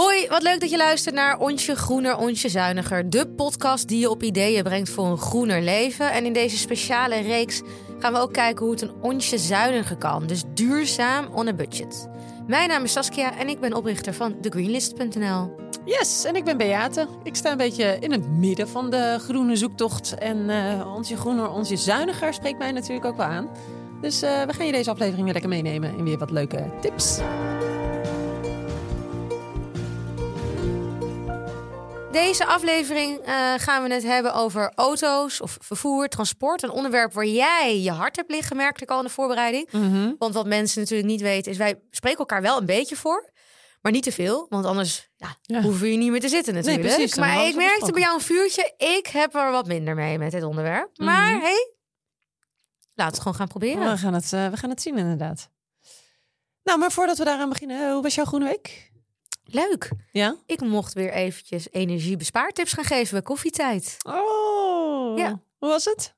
[0.00, 3.10] Hoi, wat leuk dat je luistert naar Onsje Groener, Onsje Zuiniger.
[3.10, 6.12] De podcast die je op ideeën brengt voor een groener leven.
[6.12, 7.62] En in deze speciale reeks
[7.98, 10.26] gaan we ook kijken hoe het een onsje zuiniger kan.
[10.26, 12.08] Dus duurzaam on a budget.
[12.46, 15.54] Mijn naam is Saskia en ik ben oprichter van thegreenlist.nl.
[15.84, 17.08] Yes, en ik ben Beate.
[17.22, 20.14] Ik sta een beetje in het midden van de groene zoektocht.
[20.18, 23.48] En uh, onsje groener, onsje zuiniger spreekt mij natuurlijk ook wel aan.
[24.00, 27.18] Dus uh, we gaan je deze aflevering weer lekker meenemen in weer wat leuke tips.
[32.16, 36.62] Deze aflevering uh, gaan we het hebben over auto's of vervoer, transport.
[36.62, 39.68] Een onderwerp waar jij je hart hebt liggen, merkte ik al in de voorbereiding.
[39.72, 40.14] Mm -hmm.
[40.18, 43.30] Want wat mensen natuurlijk niet weten, is wij spreken elkaar wel een beetje voor.
[43.80, 45.62] Maar niet te veel, want anders ja, ja.
[45.62, 46.84] hoeven je niet meer te zitten natuurlijk.
[46.84, 50.18] Nee, precies, maar ik merkte bij jou een vuurtje, ik heb er wat minder mee
[50.18, 50.88] met dit onderwerp.
[50.94, 51.06] Mm -hmm.
[51.06, 51.74] Maar hey,
[52.94, 53.90] laten we het gewoon gaan proberen.
[53.90, 55.50] We gaan het, uh, we gaan het zien inderdaad.
[56.62, 58.94] Nou, maar voordat we daaraan beginnen, hoe was jouw groene week?
[59.50, 59.88] Leuk.
[60.12, 60.36] Ja?
[60.46, 63.96] Ik mocht weer eventjes energiebespaartips gaan geven bij koffietijd.
[64.08, 65.18] Oh.
[65.18, 65.40] Ja.
[65.58, 66.14] Hoe was het?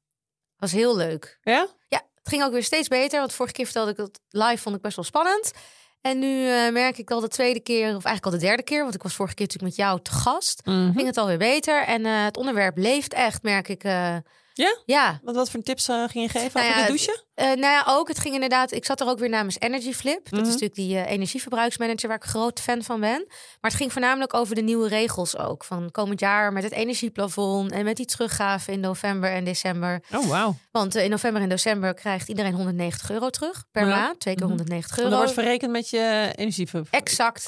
[0.57, 1.39] Was heel leuk.
[1.43, 1.67] Ja?
[1.89, 3.19] Ja, het ging ook weer steeds beter.
[3.19, 5.53] Want vorige keer vertelde ik dat live vond ik best wel spannend.
[6.01, 8.83] En nu uh, merk ik al de tweede keer, of eigenlijk al de derde keer,
[8.83, 10.77] want ik was vorige keer natuurlijk met jou te gast, Mhm.
[10.77, 10.93] mm -hmm.
[10.95, 11.85] ging het alweer beter.
[11.85, 13.85] En uh, het onderwerp leeft echt, merk ik.
[13.85, 14.17] Uh,
[14.59, 14.77] ja?
[14.87, 15.21] Ja.
[15.23, 17.23] Wat, wat voor tips uh, ging je geven nou over ja, de douchen?
[17.37, 18.09] Uh, nou ja, ook.
[18.09, 18.73] Het ging inderdaad.
[18.73, 20.25] Ik zat er ook weer namens Energy Flip.
[20.25, 20.41] Dat Mhm.
[20.43, 23.25] is natuurlijk die uh, energieverbruiksmanager waar ik groot fan van ben.
[23.27, 25.65] Maar het ging voornamelijk over de nieuwe regels ook.
[25.65, 30.03] Van komend jaar met het energieplafond en met die teruggave in november en december.
[30.15, 30.55] Oh, wauw.
[30.71, 33.97] Want in november en december krijgt iedereen 190 euro terug per Ja.
[33.97, 34.21] maand.
[34.21, 34.53] Twee keer Mhm.
[34.57, 35.11] 190 En euro.
[35.11, 37.03] dat wordt verrekend met je energiecontract.
[37.05, 37.47] Exact.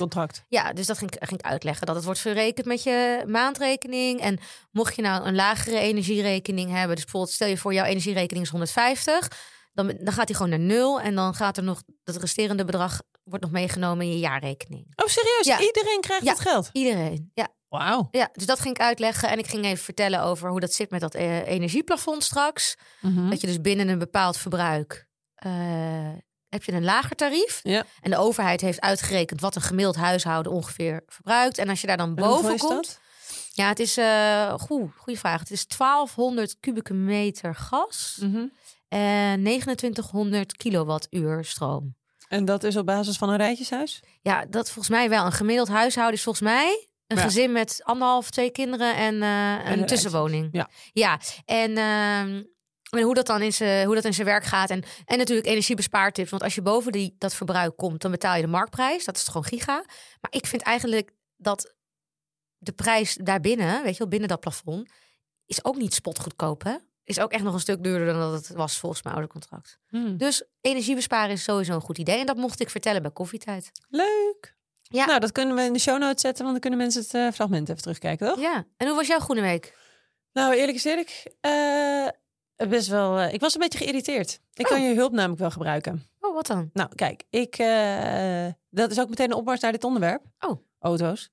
[0.49, 1.87] Ja, dus dat ging, ging ik uitleggen.
[1.87, 4.21] Dat het wordt verrekend met je maandrekening.
[4.21, 4.39] En
[4.71, 6.97] mocht je nou een lagere energierekening hebben.
[7.01, 9.29] Dus bijvoorbeeld stel je voor jouw energierekening is 150.
[9.73, 11.01] Dan, dan gaat die gewoon naar nul.
[11.01, 14.93] En dan gaat er nog dat resterende bedrag wordt nog meegenomen in je jaarrekening.
[14.97, 15.47] Oh, serieus?
[15.47, 15.61] Ja.
[15.61, 16.31] Iedereen krijgt Ja.
[16.31, 16.69] dat geld?
[16.73, 17.31] Iedereen.
[17.35, 17.49] Ja.
[17.69, 18.09] Wauw.
[18.11, 19.29] ja, dus dat ging ik uitleggen.
[19.29, 22.77] En ik ging even vertellen over hoe dat zit met dat eh, energieplafond straks.
[23.01, 23.31] Mhm.
[23.31, 25.09] Dat je dus binnen een bepaald verbruik.
[25.35, 25.51] eh,
[26.49, 27.61] heb je een lager tarief.
[27.63, 27.85] Ja.
[28.01, 31.59] En de overheid heeft uitgerekend wat een gemiddeld huishouden ongeveer verbruikt.
[31.59, 33.01] En als je daar dan boven komt.
[33.61, 33.97] Ja, het is.
[33.97, 35.41] eh goe, goede vraag.
[35.41, 38.47] Het is 1200 kubieke meter gas Mhm.
[38.89, 41.95] en 2900 kilowattuur stroom.
[42.29, 44.03] En dat is op basis van een rijtjeshuis?
[44.23, 45.25] Ja, dat volgens mij wel.
[45.25, 47.23] Een gemiddeld huishouden is volgens mij een Ja.
[47.23, 50.49] gezin met anderhalf, twee kinderen en eh, een een tussenwoning.
[50.53, 50.69] Ja.
[50.93, 51.21] ja.
[51.45, 52.43] En, ehm,
[52.91, 54.71] en hoe dat dan in zijn, hoe dat in zijn werk gaat.
[54.71, 56.31] En, en natuurlijk energiebespaartips.
[56.31, 59.05] Want als je boven die, dat verbruik komt, dan betaal je de marktprijs.
[59.05, 59.85] Dat is gewoon giga.
[60.21, 61.75] Maar ik vind eigenlijk dat
[62.61, 64.91] de prijs daarbinnen, weet je wel, binnen dat plafond,
[65.47, 66.77] is ook niet spotgoedkoop, hè?
[67.05, 69.79] Is ook echt nog een stuk duurder dan dat het was volgens mijn oude contract.
[69.89, 70.17] Hmm.
[70.17, 72.19] Dus energiebesparen is sowieso een goed idee.
[72.19, 73.71] En dat mocht ik vertellen bij koffietijd.
[73.89, 74.57] Leuk.
[74.83, 75.05] Ja.
[75.07, 77.29] Nou, dat kunnen we in de show notes zetten, want dan kunnen mensen het eh,
[77.37, 78.41] fragment even terugkijken, toch?
[78.41, 78.65] Ja.
[78.77, 79.77] En hoe was jouw groene week?
[80.33, 82.07] Nou, eerlijk is eerlijk, eh,
[82.69, 83.19] best wel.
[83.19, 84.41] eh, ik was een beetje geïrriteerd.
[84.55, 84.89] Ik kan Oh.
[84.89, 86.09] je hulp namelijk wel gebruiken.
[86.21, 86.71] Oh, wat dan?
[86.73, 87.57] Nou, kijk, ik,
[88.71, 90.23] dat is ook meteen een opmars naar dit onderwerp.
[90.41, 90.61] Oh.
[90.79, 91.31] Auto's.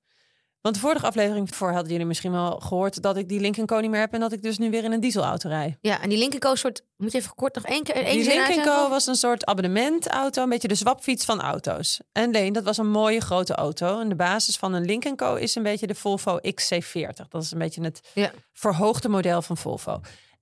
[0.60, 3.80] Want de vorige aflevering voor hadden jullie misschien wel gehoord dat ik die Lincoln Co
[3.80, 5.78] niet meer heb en dat ik dus nu weer in een dieselauto rij.
[5.80, 6.82] Ja, en die Lincoln soort...
[6.96, 7.94] Moet je even kort nog één keer...
[7.94, 8.62] Één Die Lincoln?
[8.62, 12.00] Co was een soort abonnementauto, een beetje de zwapfiets van auto's.
[12.12, 14.00] En Leen, dat was een mooie grote auto.
[14.00, 17.28] En de basis van een Lincoln Co is een beetje de Volvo XC40.
[17.28, 18.30] Dat is een beetje het Ja.
[18.52, 20.00] verhoogde model van Volvo.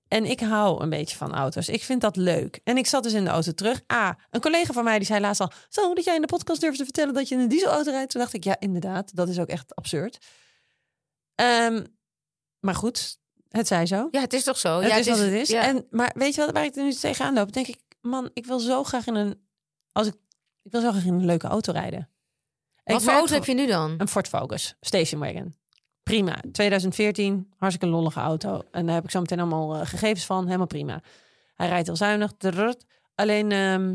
[0.08, 1.68] En ik hou een beetje van auto's.
[1.68, 2.60] Ik vind dat leuk.
[2.64, 3.82] En ik zat dus in de auto terug.
[3.86, 5.50] Ah, een collega van mij die zei laatst al...
[5.68, 8.10] Zo, dat jij in de podcast durft te vertellen dat je in een dieselauto rijdt.
[8.10, 9.14] Toen dacht ik, ja, inderdaad.
[9.14, 10.18] Dat is ook echt absurd.
[11.34, 11.84] Ehm,
[12.60, 13.18] maar goed,
[13.48, 14.08] het zij zo.
[14.10, 14.80] Ja, het is toch zo?
[14.80, 15.48] Het ja, is wat het is.
[15.48, 15.62] Ja.
[15.62, 17.52] En, maar weet je wat, waar ik er nu tegenaan loop?
[17.52, 19.46] Denk ik, man, ik wil zo graag in een...
[19.92, 20.14] Als ik,
[20.62, 22.10] ik wil zo graag in een leuke auto rijden.
[22.84, 23.94] En Wat voor auto heb je nu dan?
[23.98, 25.54] een Ford Focus, station wagon.
[26.10, 26.34] Prima.
[26.52, 28.62] 2014, hartstikke lollige auto.
[28.70, 30.44] En daar heb ik zo meteen allemaal eh, gegevens van.
[30.44, 31.00] Helemaal prima.
[31.54, 32.32] Hij rijdt heel zuinig.
[32.38, 32.84] drrrt.
[33.14, 33.94] Alleen, ehm,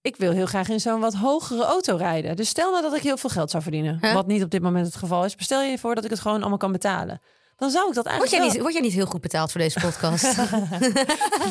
[0.00, 2.36] ik wil heel graag in zo'n wat hogere auto rijden.
[2.36, 3.98] Dus stel nou dat ik heel veel geld zou verdienen.
[4.00, 4.12] Huh?
[4.14, 5.34] Wat niet op dit moment het geval is.
[5.34, 7.20] Maar stel je voor dat ik het gewoon allemaal kan betalen.
[7.56, 9.52] Dan zou ik dat Word eigenlijk jij, wel- niet, word jij niet heel goed betaald
[9.52, 10.22] voor deze podcast?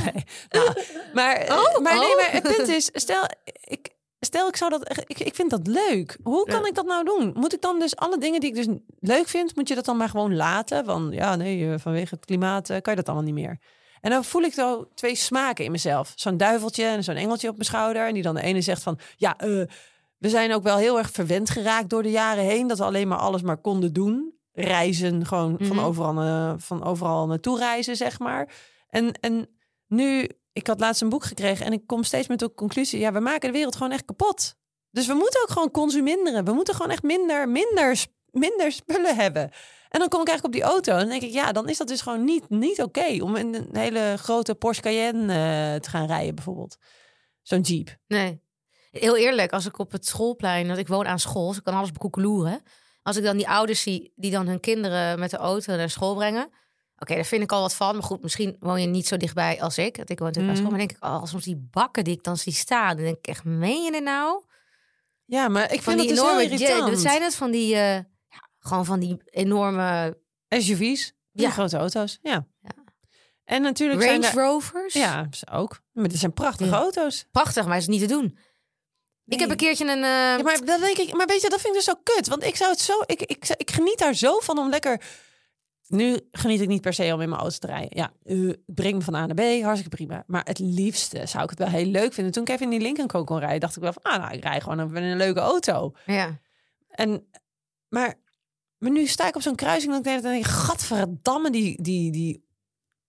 [0.04, 0.24] nee.
[0.50, 0.74] Nou,
[1.14, 2.16] maar, eh, Oh, maar, nee, oh.
[2.22, 3.24] maar het punt is, stel
[3.64, 3.90] ik,
[4.26, 6.18] stel ik zou dat, ik, ik vind dat leuk.
[6.24, 6.68] Hoe kan Ja.
[6.68, 7.32] ik dat nou doen?
[7.36, 8.68] Moet ik dan dus alle dingen die ik dus
[9.00, 10.86] leuk vind, moet je dat dan maar gewoon laten?
[10.86, 13.60] Van ja, nee, eh, vanwege het klimaat eh, kan je dat allemaal niet meer.
[14.02, 16.12] En dan voel ik zo twee smaken in mezelf.
[16.16, 18.08] Zo'n duiveltje en zo'n engeltje op mijn schouder.
[18.08, 19.50] En die dan de ene zegt van ja, eh,
[20.18, 22.68] we zijn ook wel heel erg verwend geraakt door de jaren heen.
[22.68, 24.34] Dat we alleen maar alles maar konden doen.
[24.54, 25.86] Reizen, gewoon van, Mhm.
[25.86, 28.54] overal, van overal naartoe reizen, zeg maar.
[28.90, 29.48] En, en
[29.88, 33.12] nu, ik had laatst een boek gekregen en ik kom steeds met de conclusie: ja,
[33.12, 34.56] we maken de wereld gewoon echt kapot.
[34.92, 36.46] Dus we moeten ook gewoon consuminderen.
[36.46, 39.52] We moeten gewoon echt minder, minder, minder spullen hebben.
[39.90, 41.78] En dan kom ik eigenlijk op die auto en dan denk ik, ja, dan is
[41.78, 45.90] dat dus gewoon niet, niet oké om in een hele grote Porsche Cayenne eh, te
[45.90, 46.78] gaan rijden, bijvoorbeeld.
[47.42, 47.98] Zo'n Jeep.
[48.08, 48.42] Nee.
[48.92, 51.74] Heel eerlijk, als ik op het schoolplein, dat ik woon aan school, dus ik kan
[51.74, 52.62] alles bekoekeloeren.
[53.02, 56.16] Als ik dan die ouders zie die dan hun kinderen met de auto naar school
[56.16, 56.50] brengen.
[57.00, 57.94] Oké, daar vind ik al wat van.
[57.94, 59.98] Maar goed, misschien woon je niet zo dichtbij als ik.
[59.98, 60.70] Want ik woon natuurlijk aan school.
[60.78, 62.96] Maar denk ik, oh, soms die bakken die ik dan zie staan.
[62.96, 64.44] Dan denk ik echt, meen je het nou?
[65.26, 66.92] Ja, maar ik Van vind die dat dus heel enorme, irritant.
[66.92, 70.18] dat zijn het van die, eh, ja, gewoon van die enorme
[70.50, 71.50] SUV's, die Ja.
[71.52, 72.20] grote auto's.
[72.22, 72.46] Ja.
[72.62, 72.70] Ja.
[73.44, 74.44] En natuurlijk zijn Range er...
[74.48, 74.94] Rovers.
[74.94, 75.82] Ja, ze ook.
[75.92, 76.76] Maar dit zijn prachtige Ja.
[76.78, 77.26] auto's.
[77.32, 78.38] Prachtig, maar is niet te doen.
[79.26, 80.04] Ik heb een keertje een...
[80.04, 82.28] eh, Ja, maar dan denk ik, maar weet je, dat vind ik dus zo kut.
[82.28, 85.02] Want ik zou het zo, ik, ik, ik geniet daar zo van om lekker.
[85.88, 87.90] Nu geniet ik niet per se om in mijn auto te rijden.
[87.98, 88.12] Ja,
[88.66, 90.24] breng me van A naar B, hartstikke prima.
[90.28, 92.34] Maar het liefste zou ik het wel heel leuk vinden.
[92.34, 94.34] Toen ik even in die Lincoln Co kon rijden, dacht ik wel van, ah, nou,
[94.34, 95.92] ik rij gewoon in een leuke auto.
[96.06, 96.40] ja.
[96.90, 97.28] En,
[97.90, 98.14] maar,
[98.78, 102.46] maar nu sta ik op zo'n kruising en dan denk ik, gadverdamme, die, die, die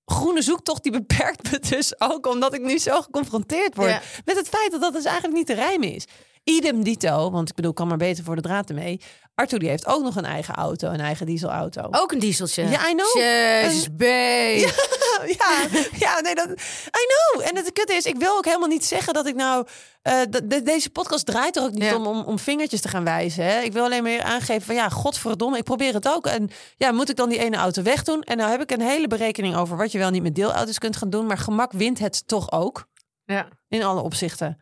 [0.04, 4.00] groene zoektocht die beperkt me dus ook, omdat ik nu zo geconfronteerd word Ja.
[4.24, 6.04] met het feit dat dat dus eigenlijk niet te rijmen is.
[6.44, 9.00] Idem dito, want ik bedoel, ik kan maar beter voor de draad ermee.
[9.36, 11.88] Arthur die heeft ook nog een eigen auto, een eigen dieselauto.
[11.90, 12.68] Ook een dieseltje.
[12.68, 13.14] Ja, I know.
[13.16, 14.72] Jezus, babe.
[15.38, 15.66] ja,
[15.98, 16.48] ja, nee, dat.
[16.86, 17.46] I know.
[17.48, 19.66] En het kutte is, ik wil ook helemaal niet zeggen dat ik nou.
[20.02, 21.96] eh, de- de- deze podcast draait er ook niet Ja.
[21.96, 23.44] om, om om vingertjes te gaan wijzen.
[23.44, 23.60] Hè?
[23.60, 26.26] Ik wil alleen maar aangeven van ja, godverdomme, ik probeer het ook.
[26.26, 28.22] En ja, moet ik dan die ene auto wegdoen?
[28.22, 30.96] En nou heb ik een hele berekening over wat je wel niet met deelauto's kunt
[30.96, 31.26] gaan doen.
[31.26, 32.86] Maar gemak wint het toch ook.
[33.24, 33.48] Ja.
[33.68, 34.60] In alle opzichten.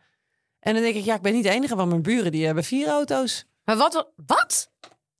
[0.59, 2.63] En dan denk ik, ja, ik ben niet de enige van mijn buren die hebben
[2.63, 3.45] vier auto's.
[3.65, 4.11] Maar wat?
[4.25, 4.69] Wat?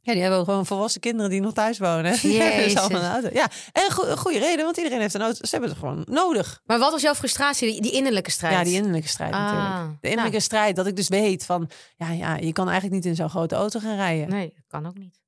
[0.01, 2.17] Ja, die hebben gewoon volwassen kinderen die nog thuis wonen.
[2.21, 2.79] Die hebben dus Jezus.
[2.79, 3.29] allemaal een auto.
[3.33, 5.37] Ja, en go- een goede reden, want iedereen heeft een auto.
[5.41, 6.61] Ze hebben het gewoon nodig.
[6.65, 7.71] Maar wat was jouw frustratie?
[7.71, 8.53] Die, die innerlijke strijd?
[8.57, 10.01] Ja, die innerlijke strijd Ah, natuurlijk.
[10.01, 10.41] De innerlijke nou.
[10.41, 11.69] strijd, dat ik dus weet van...
[11.95, 14.29] Ja, ja, je kan eigenlijk niet in zo'n grote auto gaan rijden.
[14.29, 15.19] Nee, dat kan ook niet.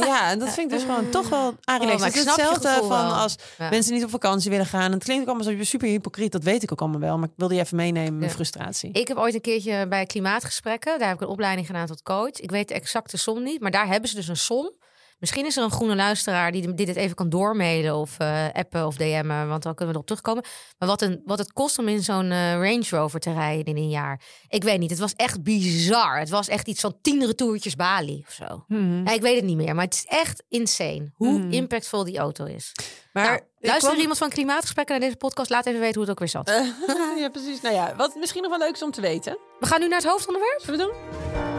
[0.00, 2.00] Ja, en dat vind ik dus gewoon toch wel aanrelaxed.
[2.00, 3.68] Oh, het is hetzelfde van als Ja.
[3.70, 4.82] mensen niet op vakantie willen gaan.
[4.82, 7.18] En het klinkt ook allemaal zo super hypocriet, dat weet ik ook allemaal wel.
[7.18, 8.34] Maar ik wilde je even meenemen, mijn Ja.
[8.36, 8.90] frustratie.
[8.92, 12.30] Ik heb ooit een keertje bij klimaatgesprekken, daar heb ik een opleiding gedaan tot coach.
[12.40, 14.72] Ik weet de exacte som niet, maar daar hebben ze dus een som.
[15.18, 18.96] Misschien is er een groene luisteraar die dit even kan doormailen of eh, appen of
[18.96, 20.44] DM'en, want dan kunnen we erop terugkomen.
[20.78, 23.76] Maar wat, een, wat het kost om in zo'n eh, Range Rover te rijden in
[23.76, 24.20] een jaar.
[24.48, 26.18] Ik weet niet, het was echt bizar.
[26.18, 28.64] Het was echt iets van tien retourtjes Bali of zo.
[28.68, 29.04] Mhm.
[29.04, 31.52] Ja, ik weet het niet meer, maar het is echt insane hoe Mhm.
[31.52, 32.72] impactvol die auto is.
[33.12, 35.50] Maar Nou, luister kwam- er iemand van klimaatgesprekken naar deze podcast?
[35.50, 36.48] Laat even weten hoe het ook weer zat.
[37.22, 37.60] ja, precies.
[37.60, 39.38] Nou ja, wat misschien nog wel leuk is om te weten.
[39.60, 40.60] We gaan nu naar het hoofdonderwerp.
[40.60, 41.57] Zullen we doen?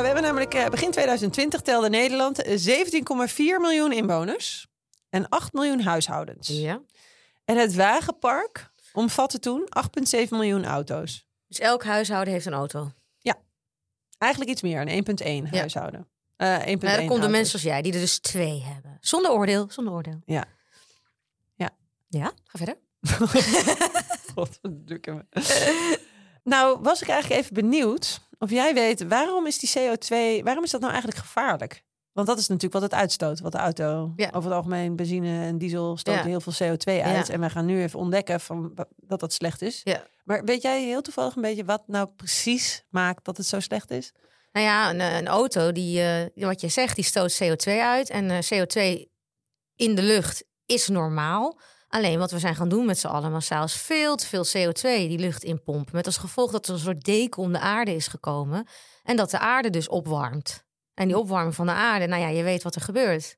[0.00, 2.86] We hebben namelijk eh, begin 2020 telde Nederland eh,
[3.28, 4.66] 17,4 miljoen inwoners
[5.10, 6.48] en 8 miljoen huishoudens.
[6.48, 6.80] Ja.
[7.44, 9.68] En het wagenpark omvatte toen
[10.18, 11.26] 8,7 miljoen auto's.
[11.46, 12.92] Dus elk huishouden heeft een auto.
[14.20, 14.88] Eigenlijk iets meer, een
[15.44, 15.58] 1,1 Ja.
[15.58, 16.08] huishouden.
[16.36, 18.98] Eh 1,1 Nou, dan komt de mensen als jij, die er dus twee hebben.
[19.00, 20.20] Zonder oordeel, zonder oordeel.
[20.24, 20.44] Ja.
[21.54, 21.70] Ja.
[22.08, 22.76] Ja, ga verder.
[24.34, 25.24] God, wat we.
[26.44, 30.70] nou, was ik eigenlijk even benieuwd of jij weet waarom is die CO2, waarom is
[30.70, 31.82] dat nou eigenlijk gevaarlijk?
[32.12, 34.26] Want dat is natuurlijk wat het uitstoot, wat de auto Ja.
[34.32, 36.26] over het algemeen benzine en diesel stoten Ja.
[36.26, 37.26] heel veel CO2 uit.
[37.26, 37.32] Ja.
[37.32, 39.86] En we gaan nu even ontdekken van, dat dat slecht is.
[40.24, 43.90] Maar weet jij heel toevallig een beetje wat nou precies maakt dat het zo slecht
[43.90, 44.12] is?
[44.52, 48.10] Nou ja, een, een auto, die, eh, wat je zegt, die stoot CO2 uit.
[48.10, 49.08] En eh, CO2
[49.76, 51.58] in de lucht is normaal.
[51.90, 54.80] Alleen wat we zijn gaan doen met z'n allen massaal is veel te veel CO2
[54.82, 55.94] die lucht inpompen.
[55.94, 58.66] Met als gevolg dat er een soort deken om de aarde is gekomen.
[59.02, 60.64] En dat de aarde dus opwarmt.
[60.94, 63.36] En die opwarming van de aarde, nou ja, je weet wat er gebeurt.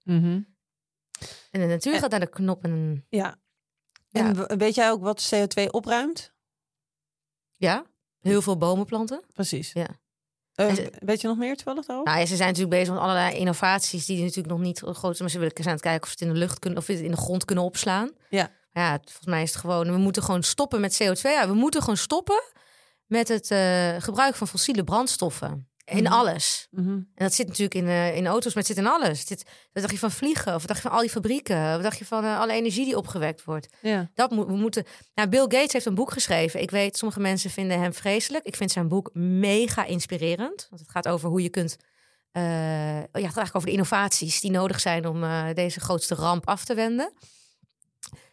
[1.51, 3.41] En de natuur En- gaat naar de knop en Ja.
[4.09, 4.47] Ja.
[4.47, 6.33] En weet jij ook wat CO2 opruimt?
[7.57, 7.87] ja,
[8.21, 9.25] heel veel bomen planten.
[9.33, 9.73] Precies.
[9.73, 9.89] Ja.
[10.55, 12.11] Eh, ze- weet je nog meer toevallig daarover?
[12.13, 15.17] Nou ja, ze zijn natuurlijk bezig met allerlei innovaties die natuurlijk nog niet groot zijn.
[15.19, 16.89] Maar ze willen zijn aan het kijken of ze het in de lucht kunnen of
[16.89, 18.11] in de grond kunnen opslaan.
[18.31, 18.51] Ja.
[18.73, 19.91] Ja, volgens mij is het gewoon.
[19.93, 21.21] We moeten gewoon stoppen met CO2.
[21.23, 22.43] Ja, we moeten gewoon stoppen
[23.07, 25.69] met het eh, gebruik van fossiele brandstoffen.
[25.85, 26.13] In Mhm.
[26.13, 26.67] alles.
[26.71, 26.89] Mhm.
[26.91, 29.19] En dat zit natuurlijk in, eh, in auto's, maar het zit in alles.
[29.19, 30.47] Het zit, wat dacht je van vliegen?
[30.55, 31.73] Of wat dacht je van al die fabrieken?
[31.73, 33.69] Wat dacht je van eh, alle energie die opgewekt wordt?
[33.81, 34.11] Ja.
[34.15, 34.85] Dat moet, we moeten.
[35.15, 36.61] Nou, Bill Gates heeft een boek geschreven.
[36.61, 38.45] Ik weet, sommige mensen vinden hem vreselijk.
[38.45, 40.67] Ik vind zijn boek mega inspirerend.
[40.71, 41.77] Want het gaat over hoe je kunt.
[42.33, 45.25] eh, ja, het gaat eigenlijk over de innovaties die nodig zijn om
[45.55, 47.13] deze grootste ramp af te wenden.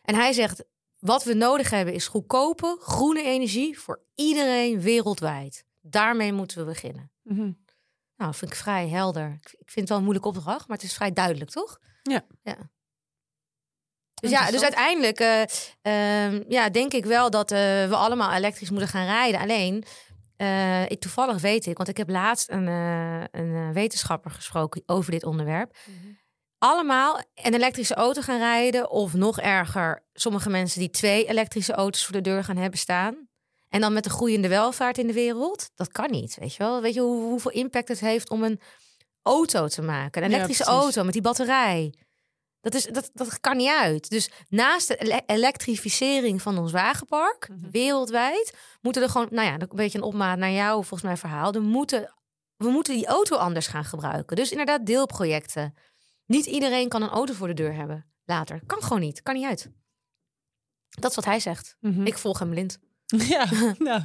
[0.03, 0.63] En hij zegt:
[0.99, 5.63] wat we nodig hebben is goedkope groene energie voor iedereen wereldwijd.
[5.81, 7.11] Daarmee moeten we beginnen.
[7.29, 7.51] Mhm.
[8.15, 9.39] Nou, vind ik vrij helder.
[9.41, 11.79] Ik vind het wel een moeilijke opdracht, maar het is vrij duidelijk, toch?
[12.03, 12.25] Ja.
[12.41, 12.57] ja.
[14.13, 15.41] Dus ja, dus uiteindelijk eh,
[15.81, 19.39] ehm, ja, denk ik wel dat eh, we allemaal elektrisch moeten gaan rijden.
[19.39, 19.83] Alleen,
[20.37, 22.67] eh, ik, toevallig weet ik, want ik heb laatst een,
[23.31, 25.75] een wetenschapper gesproken over dit onderwerp.
[26.57, 32.05] Allemaal een elektrische auto gaan rijden, of nog erger, sommige mensen die twee elektrische auto's
[32.05, 33.28] voor de deur gaan hebben staan.
[33.69, 35.69] En dan met de groeiende welvaart in de wereld.
[35.75, 36.81] Dat kan niet, weet je wel.
[36.81, 38.59] Weet je hoe, hoeveel impact het heeft om een
[39.21, 40.23] auto te maken?
[40.23, 41.93] Een elektrische auto met die batterij.
[42.61, 44.09] Dat, is, dat, dat kan niet uit.
[44.09, 47.69] Dus naast de ele- elektrificering van ons wagenpark, Mhm.
[47.71, 51.53] wereldwijd, moeten er gewoon, nou ja, een beetje een opmaat naar jou, volgens mij verhaal.
[51.53, 52.13] Er moeten,
[52.55, 54.35] we moeten die auto anders gaan gebruiken.
[54.35, 55.73] Dus inderdaad, deelprojecten.
[56.25, 58.61] Niet iedereen kan een auto voor de deur hebben later.
[58.65, 59.21] Kan gewoon niet.
[59.21, 59.69] Kan niet uit.
[60.89, 61.75] Dat is wat hij zegt.
[61.79, 62.05] Mhm.
[62.05, 62.79] Ik volg hem blind.
[63.35, 63.45] Ja,
[63.77, 64.01] nou.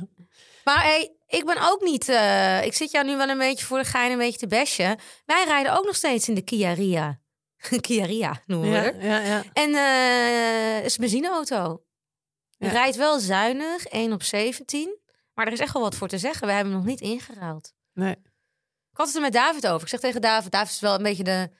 [0.64, 2.08] Maar hey, ik ben ook niet.
[2.08, 4.98] eh, ik zit jou nu wel een beetje voor de gein een beetje te besje.
[5.24, 7.20] Wij rijden ook nog steeds in de Kia Ria.
[7.80, 8.96] Kia Ria noemen we Ja, het.
[9.02, 9.42] ja, ja.
[9.52, 9.74] En
[10.76, 11.82] het is een benzineauto.
[12.58, 12.68] Ja.
[12.68, 14.98] Rijdt wel zuinig, 1 op 17.
[15.34, 16.46] Maar er is echt wel wat voor te zeggen.
[16.46, 17.72] We hebben hem nog niet ingeruild.
[17.92, 18.10] Nee.
[18.90, 19.82] Ik had het er met David over.
[19.82, 21.50] Ik zeg tegen David, David is wel een beetje de,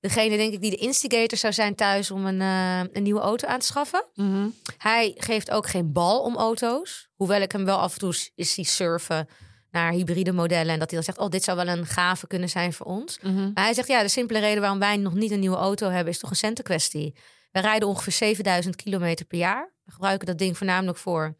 [0.00, 3.48] degene, denk ik, die de instigator zou zijn thuis om een, eh, een nieuwe auto
[3.48, 4.04] aan te schaffen.
[4.14, 4.48] Mhm.
[4.78, 7.08] Hij geeft ook geen bal om auto's.
[7.14, 9.28] Hoewel ik hem wel af en toe is zien surfen
[9.70, 10.72] naar hybride modellen.
[10.72, 13.18] En dat hij dan zegt, oh, dit zou wel een gave kunnen zijn voor ons.
[13.22, 13.50] Mhm.
[13.54, 16.12] Maar hij zegt, ja, de simpele reden waarom wij nog niet een nieuwe auto hebben...
[16.12, 17.14] is toch een centenkwestie.
[17.52, 19.72] We rijden ongeveer 7000 kilometer per jaar.
[19.84, 21.36] We gebruiken dat ding voornamelijk voor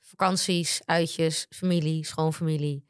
[0.00, 2.84] vakanties, uitjes, familie, schoonfamilie.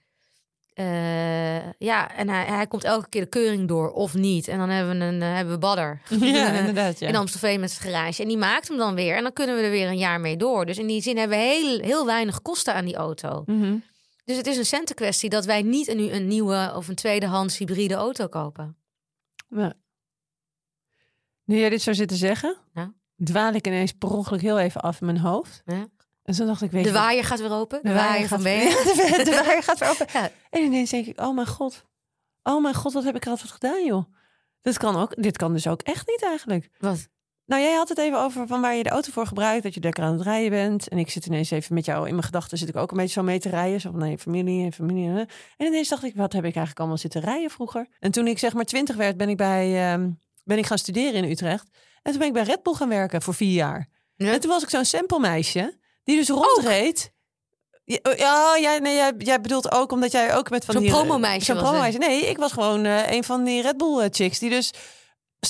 [0.75, 4.49] Eh, ja, en hij, hij komt elke keer de keuring door of niet.
[4.49, 6.01] En dan hebben we een eh, hebben we badder.
[6.21, 6.99] Ja, inderdaad.
[6.99, 7.09] Ja.
[7.09, 8.23] In Amstelveen met zijn garage.
[8.23, 9.17] En die maakt hem dan weer.
[9.17, 10.67] En dan kunnen we er weer een jaar mee door.
[10.67, 13.43] Dus in die zin hebben we heel, heel weinig kosten aan die auto.
[13.47, 13.77] Mhm.
[14.25, 17.95] Dus het is een centenkwestie dat wij niet een, een nieuwe of een tweedehands hybride
[17.95, 18.77] auto kopen.
[19.49, 19.73] Ja.
[21.45, 22.93] Nu jij dit zou zitten zeggen, Ja.
[23.25, 25.63] dwaal ik ineens per ongeluk heel even af in mijn hoofd.
[25.65, 25.89] Ja.
[26.25, 27.01] En toen dacht ik, weet De wat?
[27.01, 27.81] waaier gaat weer open.
[27.83, 28.69] De, waaier van gaat- Been.
[28.69, 30.07] Ja, de, de waaier gaat weer open.
[30.13, 30.31] Ja.
[30.51, 31.85] En ineens denk ik, oh mijn god.
[32.43, 34.05] Oh mijn god, wat heb ik er altijd gedaan, joh.
[34.63, 36.71] Dit kan, ook, dit kan dus ook echt niet eigenlijk.
[36.79, 37.09] Wat?
[37.47, 39.81] Nou, jij had het even over van waar je de auto voor gebruikt, dat je
[39.81, 40.89] lekker aan het rijden bent.
[40.89, 43.13] En ik zit ineens even met jou in mijn gedachten, zit ik ook een beetje
[43.13, 43.81] zo mee te rijden.
[43.81, 45.27] Zo van, nee, familie en familie.
[45.57, 47.87] En ineens dacht ik, wat heb ik eigenlijk allemaal zitten rijden vroeger?
[48.01, 50.11] En toen ik zeg maar twintig werd, ben ik, bij, ehm,
[50.45, 51.69] ben ik gaan studeren in Utrecht.
[52.03, 53.89] En toen ben ik bij Red Bull gaan werken voor vier jaar.
[54.15, 54.33] Ja.
[54.33, 57.13] En toen was ik zo'n sample meisje, die dus rondreed.
[57.85, 60.83] Ja, oh, Ja, jij, nee, jij, jij bedoelt ook omdat jij ook met van Zo'n
[60.83, 60.93] die...
[60.93, 61.99] promomeisje Zo'n promomeisje.
[61.99, 64.71] Nee, ik was gewoon eh, een van die Red Bull eh, chicks die dus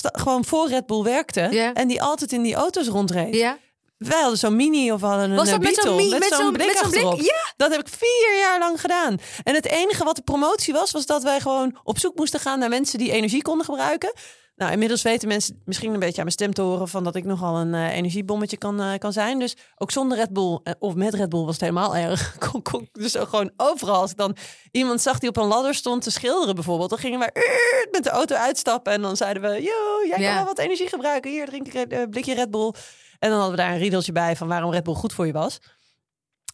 [0.01, 1.49] gewoon voor Red Bull werkte.
[1.51, 1.73] Ja.
[1.73, 3.35] En die altijd in die auto's rondreed.
[3.35, 3.59] Ja?
[3.99, 6.25] Wij hadden zo'n mini of we hadden een Was eh, dat met zo'n mi- met
[6.35, 7.05] zo'n blik met zo'n blik?
[7.05, 7.21] achterop.
[7.21, 7.53] Ja.
[7.57, 9.19] Dat heb ik vier jaar lang gedaan.
[9.43, 12.59] En het enige wat de promotie was, was dat wij gewoon op zoek moesten gaan
[12.59, 14.13] naar mensen die energie konden gebruiken.
[14.57, 17.25] Nou, inmiddels weten mensen misschien een beetje aan mijn stem te horen van dat ik
[17.25, 19.39] nogal een eh, energiebommetje kan, eh, kan zijn.
[19.39, 22.37] Dus ook zonder Red Bull eh, of met Red Bull was het helemaal erg.
[22.51, 24.01] Kon, kon, dus ook gewoon overal.
[24.01, 24.37] Als ik dan
[24.71, 28.11] iemand zag die op een ladder stond te schilderen bijvoorbeeld, dan gingen "Uurt" met de
[28.11, 30.27] auto uitstappen en dan zeiden we, yo, jij Ja.
[30.27, 31.31] kan wel wat energie gebruiken.
[31.31, 32.73] Hier, drink een eh, blikje Red Bull.
[33.19, 35.33] En dan hadden we daar een riedeltje bij van waarom Red Bull goed voor je
[35.33, 35.59] was.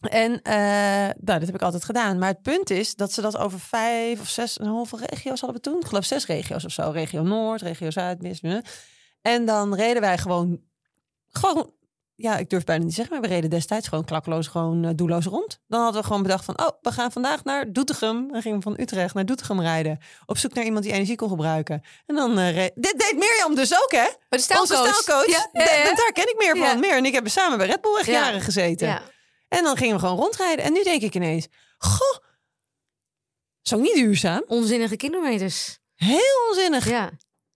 [0.01, 2.17] En eh, nou, dat heb ik altijd gedaan.
[2.19, 5.61] Maar het punt is dat ze dat over vijf of zes, en hoeveel regio's hadden
[5.61, 5.79] we toen?
[5.79, 6.89] Ik geloof zes regio's of zo.
[6.89, 8.41] Regio Noord, regio Zuid, mis.
[8.41, 8.59] hè.
[9.21, 10.61] En dan reden wij gewoon,
[11.27, 11.71] gewoon,
[12.15, 14.91] ja, ik durf bijna niet te zeggen, maar we reden destijds gewoon klakkeloos, gewoon eh,
[14.95, 15.59] doelloos rond.
[15.67, 18.31] Dan hadden we gewoon bedacht van, oh, we gaan vandaag naar Doetinchem.
[18.31, 19.99] Dan gingen we van Utrecht naar Doetinchem rijden.
[20.25, 21.81] Op zoek naar iemand die energie kon gebruiken.
[22.05, 22.71] En dan reed...
[22.75, 24.07] Dit deed Mirjam dus ook, hè?
[24.29, 25.27] Maar de Onze stijlcoach.
[25.27, 25.83] Ja, ja, Da- ja.
[25.95, 26.79] Daar ken ik meer van.
[26.79, 28.13] Meer en ik hebben samen bij Red Bull echt Ja.
[28.13, 28.87] jaren gezeten.
[28.87, 29.01] Ja.
[29.57, 30.65] En dan gingen we gewoon rondrijden.
[30.65, 32.17] En nu denk ik ineens, goh,
[33.61, 34.43] zo niet duurzaam.
[34.47, 35.79] Onzinnige kilometers.
[35.95, 36.89] Heel onzinnig.
[36.89, 37.11] Ja.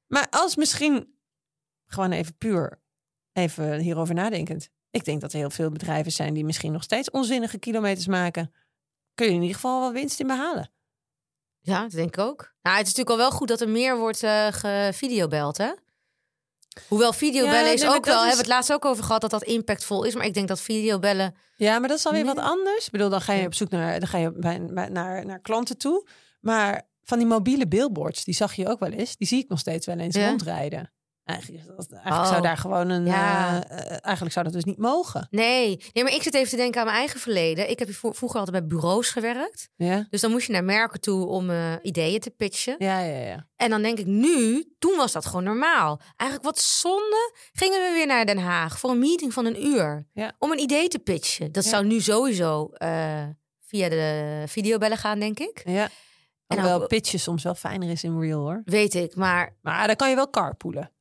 [0.08, 1.18] Maar als misschien,
[1.86, 2.82] gewoon even puur,
[3.34, 4.70] even hierover nadenkend.
[4.90, 8.54] Ik denk dat er heel veel bedrijven zijn die misschien nog steeds onzinnige kilometers maken.
[9.14, 10.72] Kun je in ieder geval wel winst in behalen.
[11.60, 12.54] ja, dat denk ik ook.
[12.62, 15.72] Nou, het is natuurlijk al wel goed dat er meer wordt eh gevideobeld, hè?
[16.88, 19.22] Hoewel videobellen Ja, is nee, ook wel, is- hebben we het laatst ook over gehad
[19.22, 20.16] dat dat impactvol is.
[20.16, 22.34] Maar ik denk dat videobellen Ja, maar dat is alweer Nee.
[22.34, 22.86] wat anders.
[22.86, 25.40] Ik bedoel, dan ga je op zoek naar, dan ga je bij, bij- naar, naar
[25.40, 26.08] klanten toe.
[26.42, 29.18] Maar van die mobiele billboards, die zag je ook wel eens.
[29.18, 30.28] Die zie ik nog steeds wel eens Ja.
[30.30, 30.92] rondrijden.
[31.26, 32.28] Eigenlijk, eigenlijk Oh.
[32.30, 33.06] zou daar gewoon een.
[33.06, 33.64] Ja.
[33.64, 35.28] eh, eh, eigenlijk zou dat dus niet mogen.
[35.30, 35.84] Nee.
[35.94, 37.70] nee, maar ik zit even te denken aan mijn eigen verleden.
[37.70, 39.70] Ik heb vroeger altijd bij bureaus gewerkt.
[39.76, 42.76] Ja, Dus dan moest je naar merken toe om eh, ideeën te pitchen.
[42.78, 43.18] ja, ja.
[43.20, 43.48] ja.
[43.56, 46.00] En dan denk ik nu, toen was dat gewoon normaal.
[46.16, 50.08] Eigenlijk wat zonde, gingen we weer naar Den Haag voor een meeting van een uur.
[50.14, 50.32] Ja.
[50.40, 51.52] Om een idee te pitchen.
[51.52, 51.70] Dat Ja.
[51.70, 52.70] zou nu sowieso
[53.68, 55.62] via de videobellen gaan, denk ik.
[55.66, 55.90] ja.
[56.48, 58.62] En Hoewel pitchen soms wel fijner is in real hoor.
[58.66, 60.92] Weet ik, maar Maar dan kan je wel carpoolen.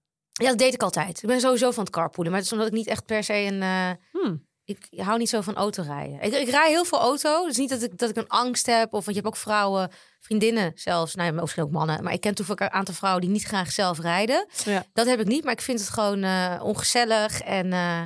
[0.42, 1.22] Ja, dat deed ik altijd.
[1.22, 2.30] Ik ben sowieso van het carpoolen.
[2.32, 3.62] Maar het is omdat ik niet echt per se een...
[3.62, 4.46] eh, Hmm.
[4.64, 6.20] ik hou niet zo van autorijden.
[6.20, 7.46] Ik, ik rij heel veel auto.
[7.46, 8.84] Dus niet dat ik, dat ik een angst heb.
[8.92, 11.14] Of want je hebt ook vrouwen, vriendinnen zelfs.
[11.14, 12.02] Nou, ja, misschien ook mannen.
[12.04, 14.46] Maar ik ken toevallig een aantal vrouwen die niet graag zelf rijden.
[14.64, 14.84] Ja.
[14.92, 15.44] Dat heb ik niet.
[15.44, 17.40] Maar ik vind het gewoon eh, ongezellig.
[17.40, 18.02] En eh,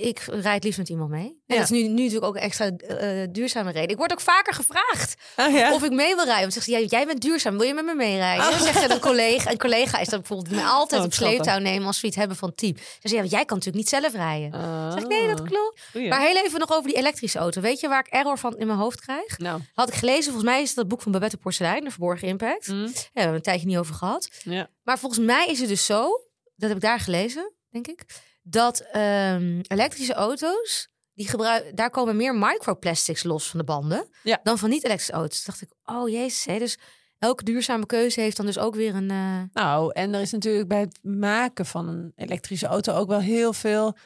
[0.00, 1.24] ik rijd liefst met iemand mee.
[1.26, 1.54] En Ja.
[1.54, 3.88] dat is nu, nu natuurlijk ook een extra eh, duurzame reden.
[3.90, 5.72] Ik word ook vaker gevraagd Ah, ja?
[5.74, 6.40] of ik mee wil rijden.
[6.40, 8.44] Want zeggen ze, ja, jij bent duurzaam, wil je met me meerijden?
[8.44, 8.50] Oh.
[8.50, 11.58] Dan zeggen een collega, een collega is dat bijvoorbeeld die mij altijd Oh, op sleeptouw
[11.58, 12.76] nemen als we iets hebben van team.
[12.76, 14.50] Ze zeggen, ja, jij kan natuurlijk niet zelf rijden.
[14.50, 15.80] Dan zeg ik, nee, dat Ah, klopt.
[15.92, 16.08] goeie.
[16.08, 17.60] Maar heel even nog over die elektrische auto.
[17.60, 19.38] Weet je waar ik error van in mijn hoofd krijg?
[19.38, 22.28] Nou, Had ik gelezen, volgens mij is het dat boek van Babette Porcelein, De Verborgen
[22.28, 22.66] Impact.
[22.68, 24.28] mm, Ja, we hebben een tijdje niet over gehad.
[24.44, 24.70] ja.
[24.82, 26.08] Maar volgens mij is het dus zo,
[26.56, 28.04] dat heb ik daar gelezen, denk ik,
[28.50, 34.40] dat ehm, elektrische auto's, die gebruiken, daar komen meer microplastics los van de banden Ja.
[34.42, 35.42] dan van niet-elektrische auto's.
[35.42, 36.78] Toen dacht ik, oh jezus, hè, dus
[37.18, 39.10] elke duurzame keuze heeft dan dus ook weer een...
[39.10, 43.20] eh, Nou, en er is natuurlijk bij het maken van een elektrische auto ook wel
[43.20, 43.96] heel veel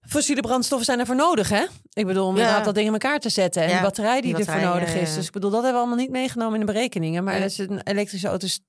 [0.00, 1.64] fossiele brandstoffen zijn ervoor nodig, hè?
[1.92, 2.60] Ik bedoel, om Ja.
[2.60, 5.14] dat ding in elkaar te zetten en Ja, de batterij die, die ervoor nodig is.
[5.14, 7.24] Dus ik bedoel, dat hebben we allemaal niet meegenomen in de berekeningen.
[7.24, 7.40] Maar Ja.
[7.40, 8.60] dat is een elektrische auto is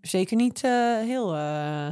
[0.00, 1.88] zeker niet eh, heel eh,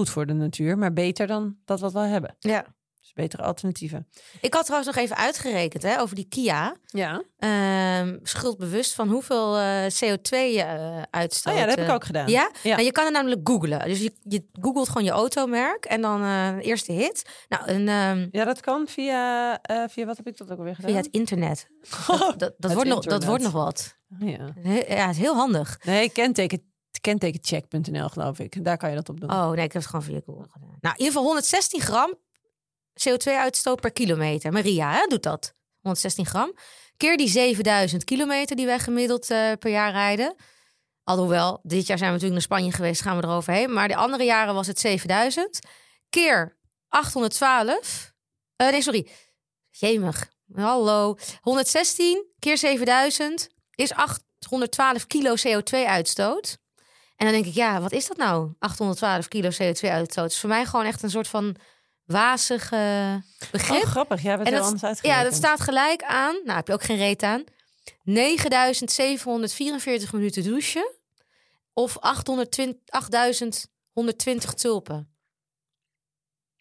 [0.00, 2.36] goed voor de natuur, maar beter dan dat wat we hebben.
[2.38, 2.64] ja.
[3.00, 4.08] Dus betere alternatieven.
[4.40, 6.76] Ik had trouwens nog even uitgerekend hè, over die Kia.
[6.86, 7.22] Ja.
[7.38, 11.52] Ehm schuldbewust van hoeveel eh, CO2 je eh, uitstoot.
[11.52, 11.94] Oh ja, dat heb ik eh.
[11.94, 12.28] ook gedaan.
[12.28, 12.50] Ja?
[12.62, 12.70] Ja.
[12.74, 13.78] Nou, je kan het namelijk googlen.
[13.84, 16.24] Dus je, je googelt gewoon je automerk en dan
[16.58, 17.44] eerste hit.
[17.48, 20.90] Nou, een, ehm, Ja, dat kan via, via wat heb ik dat ook alweer gedaan?
[20.90, 21.68] via het internet.
[22.08, 23.96] Oh, Dat, dat, dat het wordt, nog, dat wordt nog wat.
[24.18, 24.52] ja.
[24.60, 25.78] He- Ja, het is heel handig.
[25.84, 26.69] Nee, kenteken,
[27.00, 28.64] kentekencheck.nl geloof ik.
[28.64, 29.30] Daar kan je dat op doen.
[29.30, 30.76] Oh nee, ik heb het gewoon via Google gedaan.
[30.80, 32.14] Nou, in ieder geval 116 gram
[33.08, 34.52] CO2-uitstoot per kilometer.
[34.52, 35.54] Maria hè, doet dat.
[35.80, 36.54] 116 gram.
[36.96, 40.34] Keer die 7000 kilometer die wij gemiddeld eh, per jaar rijden.
[41.04, 43.72] Alhoewel, dit jaar zijn we natuurlijk naar Spanje geweest, gaan we eroverheen.
[43.72, 45.58] Maar de andere jaren was het 7000.
[46.08, 48.12] Keer 812.
[48.56, 49.08] Eh, nee, sorry.
[49.70, 50.30] Jemig.
[50.54, 51.16] Hallo.
[51.40, 56.58] 116 keer 7000 is 812 kilo CO2-uitstoot.
[57.20, 58.52] En dan denk ik, ja, wat is dat nou?
[58.58, 60.30] 812 kilo CO2-uitstoot.
[60.30, 61.56] is voor mij gewoon echt een soort van
[62.04, 62.68] wazig
[63.50, 63.82] begrip.
[63.82, 64.22] Oh, grappig.
[64.46, 64.70] En heel dat-
[65.02, 66.34] ja, dat staat gelijk aan.
[66.44, 67.44] Nou, heb je ook geen reet aan.
[68.02, 70.90] 9744 minuten douchen.
[71.72, 75.08] Of 820 8120 tulpen.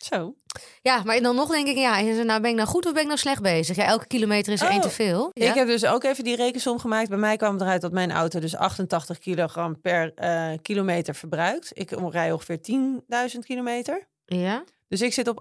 [0.03, 0.35] Zo.
[0.81, 3.07] Ja, maar dan nog denk ik, ja, nou, ben ik nou goed of ben ik
[3.07, 3.75] nou slecht bezig?
[3.75, 5.31] Ja, elke kilometer is er één Oh, te veel.
[5.33, 5.49] Ja?
[5.49, 7.09] Ik heb dus ook even die rekensom gemaakt.
[7.09, 11.71] Bij mij kwam het eruit dat mijn auto dus 88 kilogram per eh, kilometer verbruikt.
[11.73, 14.07] Ik rij ongeveer 10.000 kilometer.
[14.25, 14.63] ja?
[14.88, 15.39] Dus ik zit op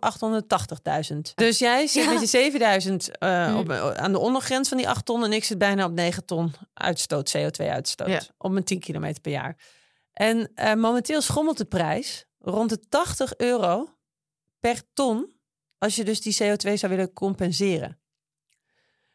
[1.13, 1.35] 880.000.
[1.35, 2.11] Dus jij zit Ja.
[2.11, 3.57] met je 7000 eh, Mm.
[3.57, 5.25] op, aan de ondergrens van die 8 ton.
[5.25, 8.09] En ik zit bijna op 9 ton uitstoot, CO2-uitstoot.
[8.09, 8.21] Ja.
[8.39, 9.57] Op mijn 10 kilometer per jaar.
[10.13, 13.89] En eh, momenteel schommelt de prijs rond de 80 euro
[14.61, 15.33] per ton.
[15.79, 18.01] Als je dus die CO2 zou willen compenseren.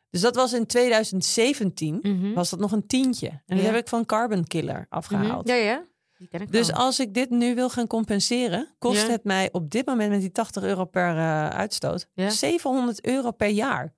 [0.10, 1.99] Dus dat was in 2017.
[2.01, 2.34] Mhm.
[2.34, 3.27] Was dat nog een tientje.
[3.29, 3.65] En dat Ja.
[3.65, 4.86] heb ik van Carbon Killer Mhm.
[4.89, 5.47] afgehaald.
[5.47, 5.86] Ja, ja.
[6.17, 6.75] Die ken ik Dus wel.
[6.75, 9.10] als ik dit nu wil gaan compenseren, kost Ja.
[9.10, 12.29] het mij op dit moment met die 80 euro per eh, uitstoot Ja.
[12.29, 13.95] 700 euro per jaar.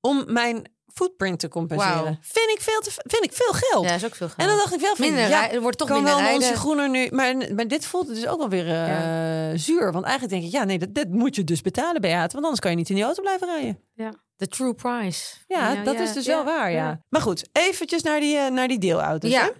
[0.00, 2.18] Om mijn footprint te compenseren.
[2.20, 3.88] Vind ik veel te vind ik veel geld.
[3.88, 4.40] Ja, is ook veel geld.
[4.40, 6.56] En dan dacht ik wel van minder ja, er wordt toch kan minder wel onze
[6.56, 7.08] groener nu.
[7.10, 9.92] Maar, maar dit voelt dus ook wel weer eh, zuur.
[9.92, 12.32] Want eigenlijk denk ik, ja, nee, dat, dit moet je dus betalen, Beate.
[12.32, 13.80] Want anders kan je niet in die auto blijven rijden.
[13.94, 14.12] Ja.
[14.36, 15.34] The true price.
[15.46, 17.00] Ja, dat is dus wel waar, ja.
[17.08, 19.30] Maar goed, eventjes naar die, eh, naar die deelauto's.
[19.30, 19.42] Ja.
[19.42, 19.50] hè?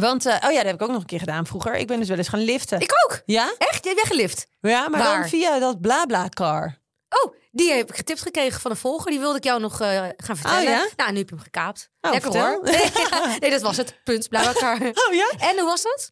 [0.00, 1.74] Want, eh, oh ja, dat heb ik ook nog een keer gedaan vroeger.
[1.74, 2.80] Ik ben dus wel eens gaan liften.
[2.80, 3.22] Ik ook.
[3.26, 3.54] Ja?
[3.58, 3.84] Echt?
[3.84, 4.46] Jij bent weggelift.
[4.60, 6.78] Ja, maar dan via dat BlaBlaCar.
[7.08, 9.10] Oh, die heb ik getipt gekregen van een volger.
[9.10, 10.62] Die wilde ik jou nog eh, gaan vertellen.
[10.62, 10.86] Oh, ja?
[10.96, 11.90] Nou, nu heb je hem gekaapt.
[12.00, 12.50] Oh, Lekker vertel.
[12.50, 12.62] hoor.
[12.62, 12.90] Nee,
[13.40, 14.00] nee, dat was het.
[14.04, 14.28] Punt.
[14.28, 14.76] Blablacar.
[15.08, 15.30] Oh ja?
[15.38, 16.08] En hoe was dat?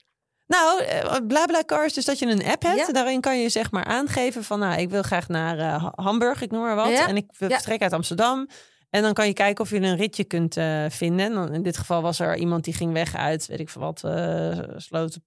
[0.46, 2.76] Nou, eh, BlaBlaCar is dus dat je een app hebt.
[2.76, 2.92] Ja.
[2.92, 4.58] Daarin kan je zeg maar aangeven van...
[4.58, 6.88] nou, ik wil graag naar eh, Ha- Hamburg, ik noem maar wat.
[6.88, 7.08] Ja.
[7.08, 8.48] En ik wil vertrek uit Amsterdam.
[8.90, 10.54] En dan kan je kijken of je een ritje kunt
[10.88, 11.26] vinden.
[11.26, 13.82] En dan, in dit geval was er iemand die ging weg uit, weet ik veel
[13.82, 15.24] wat, eh sloten.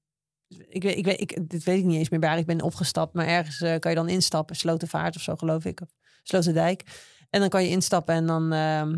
[0.70, 2.38] Ik weet, ik weet, ik, dit weet ik niet eens meer waar.
[2.38, 4.56] Ik ben opgestapt, maar ergens eh, kan je dan instappen.
[4.56, 5.82] Slotenvaart of zo, geloof ik.
[5.82, 5.88] Of
[6.24, 6.84] Sloterdijk.
[7.30, 8.98] En dan kan je instappen en dan ehm,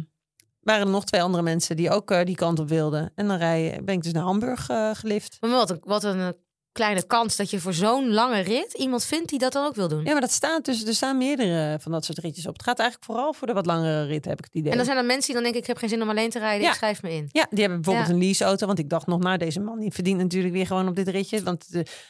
[0.59, 3.11] waren er nog twee andere mensen die ook eh, die kant op wilden.
[3.15, 5.37] En dan rij, ben ik dus naar Hamburg eh, gelift.
[5.39, 6.35] Wat wat een
[6.73, 9.87] kleine kans dat je voor zo'n lange rit iemand vindt die dat dan ook wil
[9.87, 10.03] doen.
[10.03, 12.53] Ja, maar dat staat dus, er staan meerdere van dat soort ritjes op.
[12.53, 14.71] Het gaat eigenlijk vooral voor de wat langere rit, heb ik het idee.
[14.71, 16.39] En dan zijn er mensen die dan denken, ik heb geen zin om alleen te
[16.39, 16.61] rijden.
[16.63, 16.69] Ja.
[16.69, 17.29] Ik schrijf me in.
[17.31, 18.13] Ja, die hebben bijvoorbeeld Ja.
[18.13, 18.65] een leaseauto.
[18.67, 21.43] Want ik dacht nog, nou, deze man die verdient natuurlijk weer gewoon op dit ritje.
[21.43, 21.65] Want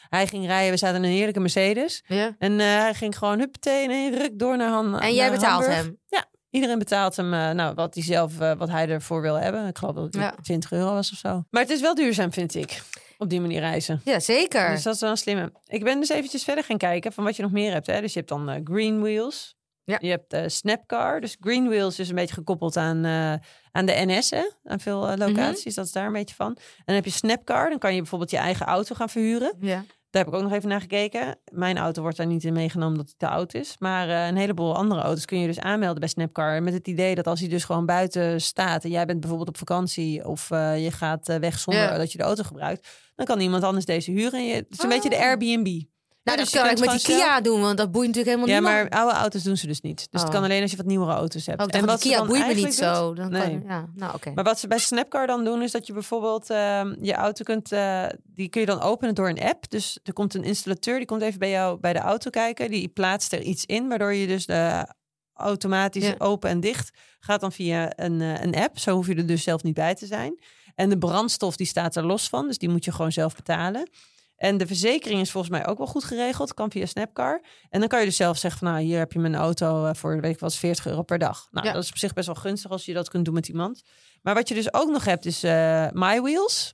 [0.08, 2.02] hij ging rijden, we zaten in een heerlijke Mercedes.
[2.06, 2.34] Ja.
[2.38, 5.00] En eh, hij ging gewoon huppatee in één ruk door naar Han.
[5.00, 5.76] En jij betaalt Hamburg.
[6.08, 6.24] hem.
[6.50, 9.66] Iedereen betaalt hem, eh, nou, wat hij zelf, eh, wat hij ervoor wil hebben.
[9.66, 10.34] Ik geloof dat het Ja.
[10.42, 11.44] 20 euro was of zo.
[11.50, 12.82] Maar het is wel duurzaam, vind ik.
[13.24, 14.00] Op die manier reizen.
[14.04, 14.70] Ja, zeker.
[14.70, 15.52] Dus dat is wel een slimme.
[15.66, 17.86] Ik ben dus eventjes verder gaan kijken van wat je nog meer hebt.
[17.86, 18.00] Hè?
[18.00, 19.56] Dus je hebt dan eh, Green Wheels.
[19.84, 19.98] Ja.
[20.00, 21.20] Je hebt eh, Snapcar.
[21.20, 23.34] Dus Green Wheels is een beetje gekoppeld aan, eh,
[23.72, 24.30] aan de NS.
[24.30, 24.50] Hè?
[24.64, 25.74] Aan veel locaties.
[25.74, 26.46] Dat is daar een beetje van.
[26.46, 27.68] En dan heb je Snapcar.
[27.70, 29.56] Dan kan je bijvoorbeeld je eigen auto gaan verhuren.
[29.60, 29.84] Ja.
[30.14, 31.36] Daar heb ik ook nog even naar gekeken.
[31.52, 33.76] Mijn auto wordt daar niet in meegenomen omdat het te oud is.
[33.78, 36.62] Maar eh, een heleboel andere auto's kun je dus aanmelden bij Snapcar.
[36.62, 38.84] Met het idee dat als hij dus gewoon buiten staat...
[38.84, 40.26] en jij bent bijvoorbeeld op vakantie...
[40.28, 41.98] of eh, je gaat eh, weg zonder Ja.
[41.98, 42.88] dat je de auto gebruikt...
[43.14, 44.32] dan kan iemand anders deze huren.
[44.32, 45.22] En je, het is een beetje de Oh.
[45.22, 45.82] Airbnb.
[46.24, 48.54] Nou, dus dat je kan ik met die Kia doen, want dat boeit natuurlijk helemaal
[48.62, 48.90] Ja, niemand.
[48.90, 49.96] maar oude auto's doen ze dus niet.
[50.10, 50.34] Dus het Oh.
[50.36, 51.60] kan alleen als je wat nieuwere auto's hebt.
[51.62, 53.14] Oh, dacht, wat Kia boeit me niet doet- zo.
[53.14, 53.42] Dan Nee.
[53.42, 54.30] kan, ja, nou oké.
[54.34, 57.72] Maar wat ze bij Snapcar dan doen, is dat je bijvoorbeeld ehm, je auto kunt,
[57.72, 59.70] eh, die kun je dan openen door een app.
[59.70, 62.70] Dus er komt een installateur, die komt even bij jou bij de auto kijken.
[62.70, 64.86] Die plaatst er iets in, waardoor je dus de
[65.34, 66.14] automatisch Ja.
[66.18, 68.78] open en dicht gaat dan via een, eh, een app.
[68.78, 70.38] Zo hoef je er dus zelf niet bij te zijn.
[70.74, 73.88] En de brandstof die staat er los van, dus die moet je gewoon zelf betalen.
[74.36, 76.54] En de verzekering is volgens mij ook wel goed geregeld.
[76.54, 77.42] Kan via Snapcar.
[77.70, 78.72] En dan kan je dus zelf zeggen van...
[78.72, 81.48] nou, hier heb je mijn auto eh, voor, weet ik wat, 40 euro per dag.
[81.50, 81.72] Nou, Ja.
[81.72, 83.82] dat is op zich best wel gunstig als je dat kunt doen met iemand.
[84.22, 86.72] Maar wat je dus ook nog hebt is eh My Wheels.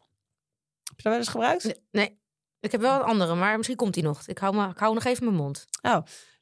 [0.83, 1.65] Heb je dat wel eens gebruikt?
[1.65, 2.19] Nee, nee,
[2.61, 4.27] ik heb wel een andere, maar misschien komt die nog.
[4.27, 5.67] Ik hou, me, ik hou nog even mijn mond.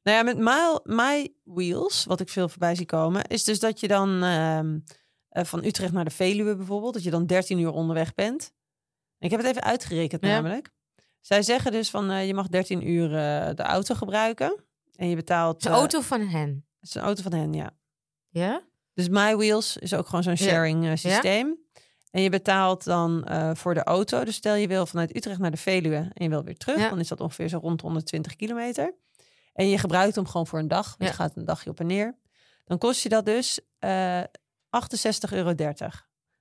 [0.02, 3.24] Nou ja, met My, My Wheels, wat ik veel voorbij zie komen...
[3.24, 4.78] is dus dat je dan ehm,
[5.28, 6.94] eh, van Utrecht naar de Veluwe bijvoorbeeld...
[6.94, 8.52] dat je dan 13 uur onderweg bent.
[9.18, 10.28] Ik heb het even uitgerekend Ja.
[10.28, 10.70] namelijk.
[11.28, 14.64] Zij zeggen dus van eh, je mag 13 uur eh, de auto gebruiken.
[14.94, 15.64] En je betaalt...
[15.64, 16.66] Een eh, auto van hen.
[16.80, 17.70] Het is een auto van hen, ja.
[18.28, 18.62] Ja?
[18.94, 21.58] Dus My Wheels is ook gewoon zo'n sharing systeem.
[22.10, 24.24] En je betaalt dan voor de auto.
[24.24, 26.78] Dus stel je wil vanuit Utrecht naar de Veluwe en je wil weer terug.
[26.78, 26.88] Ja.
[26.88, 28.94] Dan is dat ongeveer zo rond de 120 kilometer.
[29.52, 30.96] En je gebruikt hem gewoon voor een dag.
[30.96, 32.18] Dus je gaat een dagje op en neer.
[32.64, 35.54] Dan kost je dat dus eh 68,30 euro.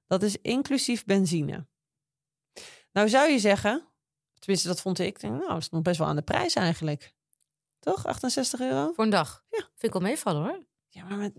[0.08, 1.68] Dat is inclusief benzine.
[2.92, 3.88] Nou zou je zeggen,
[4.48, 7.14] tenminste dat vond ik, nou dat is nog best wel aan de prijs eigenlijk.
[7.80, 8.06] Toch?
[8.06, 8.92] 68 euro?
[8.96, 9.44] Voor een dag.
[9.50, 9.58] Ja.
[9.58, 10.66] Vind ik wel meevallen hoor.
[10.90, 11.34] Ja, maar met...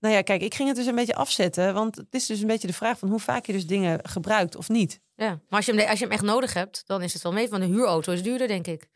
[0.00, 1.74] Nou ja, kijk, ik ging het dus een beetje afzetten.
[1.74, 4.56] Want het is dus een beetje de vraag van hoe vaak je dus dingen gebruikt
[4.56, 5.00] of niet.
[5.14, 5.28] Ja.
[5.28, 7.48] Maar als je, hem, als je hem echt nodig hebt, dan is het wel mee.
[7.48, 8.88] Want een huurauto is duurder, denk ik.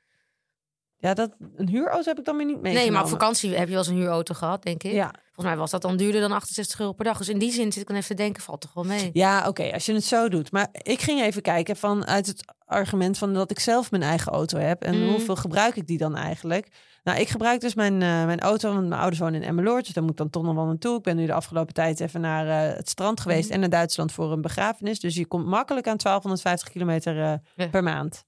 [1.00, 2.82] Ja, dat, een huurauto heb ik dan weer niet meegenomen.
[2.82, 4.92] Nee, maar op vakantie heb je wel eens een huurauto gehad, denk ik.
[4.92, 7.18] Ja, Volgens mij was dat dan duurder dan 68 euro per dag.
[7.18, 9.10] Dus in die zin zit ik dan even te denken, valt toch wel mee.
[9.12, 10.52] ja oké, als je het zo doet.
[10.52, 14.58] Maar ik ging even kijken vanuit het argument van dat ik zelf mijn eigen auto
[14.58, 14.82] heb.
[14.82, 15.08] En Mm.
[15.08, 16.68] hoeveel gebruik ik die dan eigenlijk?
[17.02, 19.84] Nou, ik gebruik dus mijn, eh, mijn auto, want mijn ouders wonen in Emmeloord.
[19.84, 20.96] Dus daar moet ik dan toch nog wel naartoe.
[20.96, 23.52] Ik ben nu de afgelopen tijd even naar eh, het strand geweest Mhm.
[23.54, 25.00] en naar Duitsland voor een begrafenis.
[25.00, 27.68] Dus je komt makkelijk aan 1250 kilometer eh, Ja.
[27.68, 28.24] per maand.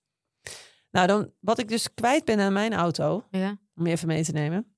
[0.90, 3.56] Nou, dan, wat ik dus kwijt ben aan mijn auto, Ja.
[3.74, 4.74] om je even mee te nemen.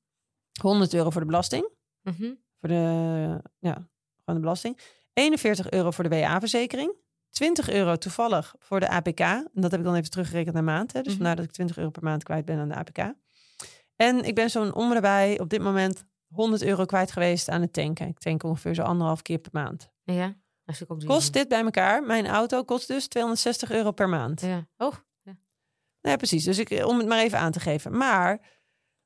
[0.61, 1.69] 100 euro voor de belasting.
[2.03, 2.33] Mhm.
[2.61, 2.75] Voor de,
[3.59, 3.73] ja,
[4.19, 4.79] gewoon de belasting.
[5.13, 6.95] 41 euro voor de WA-verzekering.
[7.31, 9.21] 20 euro toevallig voor de APK.
[9.21, 10.93] En dat heb ik dan even teruggerekend naar maand.
[10.93, 10.99] Hè?
[11.03, 11.17] Dus Mhm.
[11.17, 13.15] vandaar dat ik 20 euro per maand kwijt ben aan de APK.
[13.97, 17.73] En ik ben zo'n om erbij op dit moment 100 euro kwijt geweest aan het
[17.73, 18.07] tanken.
[18.09, 19.91] Ik tank ongeveer zo anderhalf keer per maand.
[20.05, 20.35] Ja.
[20.89, 21.05] Ook.
[21.07, 22.03] Kost dit bij elkaar?
[22.03, 24.41] Mijn auto kost dus 260 euro per maand.
[24.41, 24.67] Ja.
[24.77, 24.93] Oh,
[26.03, 26.45] Nee, precies.
[26.45, 27.97] Dus ik, om het maar even aan te geven.
[27.97, 28.41] Maar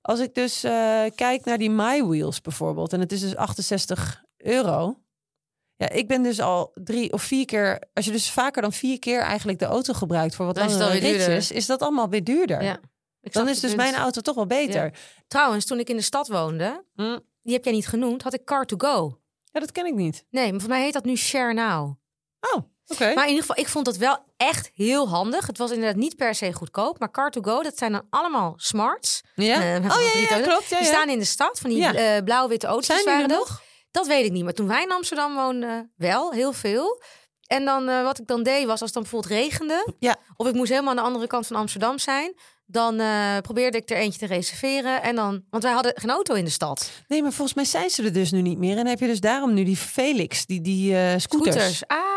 [0.00, 4.22] als ik dus eh, kijk naar die My Wheels bijvoorbeeld, en het is dus 68
[4.36, 5.00] euro.
[5.76, 8.98] Ja, ik ben dus al drie of vier keer, als je dus vaker dan vier
[8.98, 12.24] keer eigenlijk de auto gebruikt voor wat Dan is alweer ritjes, is dat allemaal weer
[12.24, 12.62] duurder.
[12.62, 12.80] ja.
[13.20, 13.82] Dan is dus punt.
[13.82, 14.98] mijn auto toch wel beter.
[15.26, 17.18] Trouwens, toen ik in de stad woonde, Hm.
[17.42, 19.18] die heb jij niet genoemd, had ik Car2Go.
[19.44, 20.24] Ja, dat ken ik niet.
[20.30, 21.94] Nee, maar voor mij heet dat nu Share Now.
[22.54, 22.62] Oh,
[22.98, 25.46] Maar in ieder geval, ik vond dat wel echt heel handig.
[25.46, 26.98] Het was inderdaad niet per se goedkoop.
[26.98, 29.22] Maar Car2Go, dat zijn dan allemaal smarts.
[29.34, 29.54] Ja?
[29.74, 30.68] Eh, oh ja, klopt.
[30.68, 33.38] Ja, Die staan in de stad, van die eh, blauw-witte auto's Zijn waren er dat.
[33.38, 33.62] nog?
[33.90, 34.44] Dat weet ik niet.
[34.44, 37.02] Maar toen wij in Amsterdam woonden, wel, heel veel.
[37.46, 39.94] En dan, eh, wat ik dan deed, was als het dan bijvoorbeeld regende...
[39.98, 40.16] Ja.
[40.36, 42.34] of ik moest helemaal aan de andere kant van Amsterdam zijn...
[42.66, 42.96] dan
[43.42, 45.02] probeerde ik er eentje te reserveren.
[45.02, 46.90] En dan, want wij hadden geen auto in de stad.
[47.08, 48.78] Nee, maar volgens mij zijn ze er dus nu niet meer.
[48.78, 51.22] En heb je dus daarom nu die Felix, die, die scooters.
[51.22, 51.86] Scooters.
[51.86, 52.15] Ah,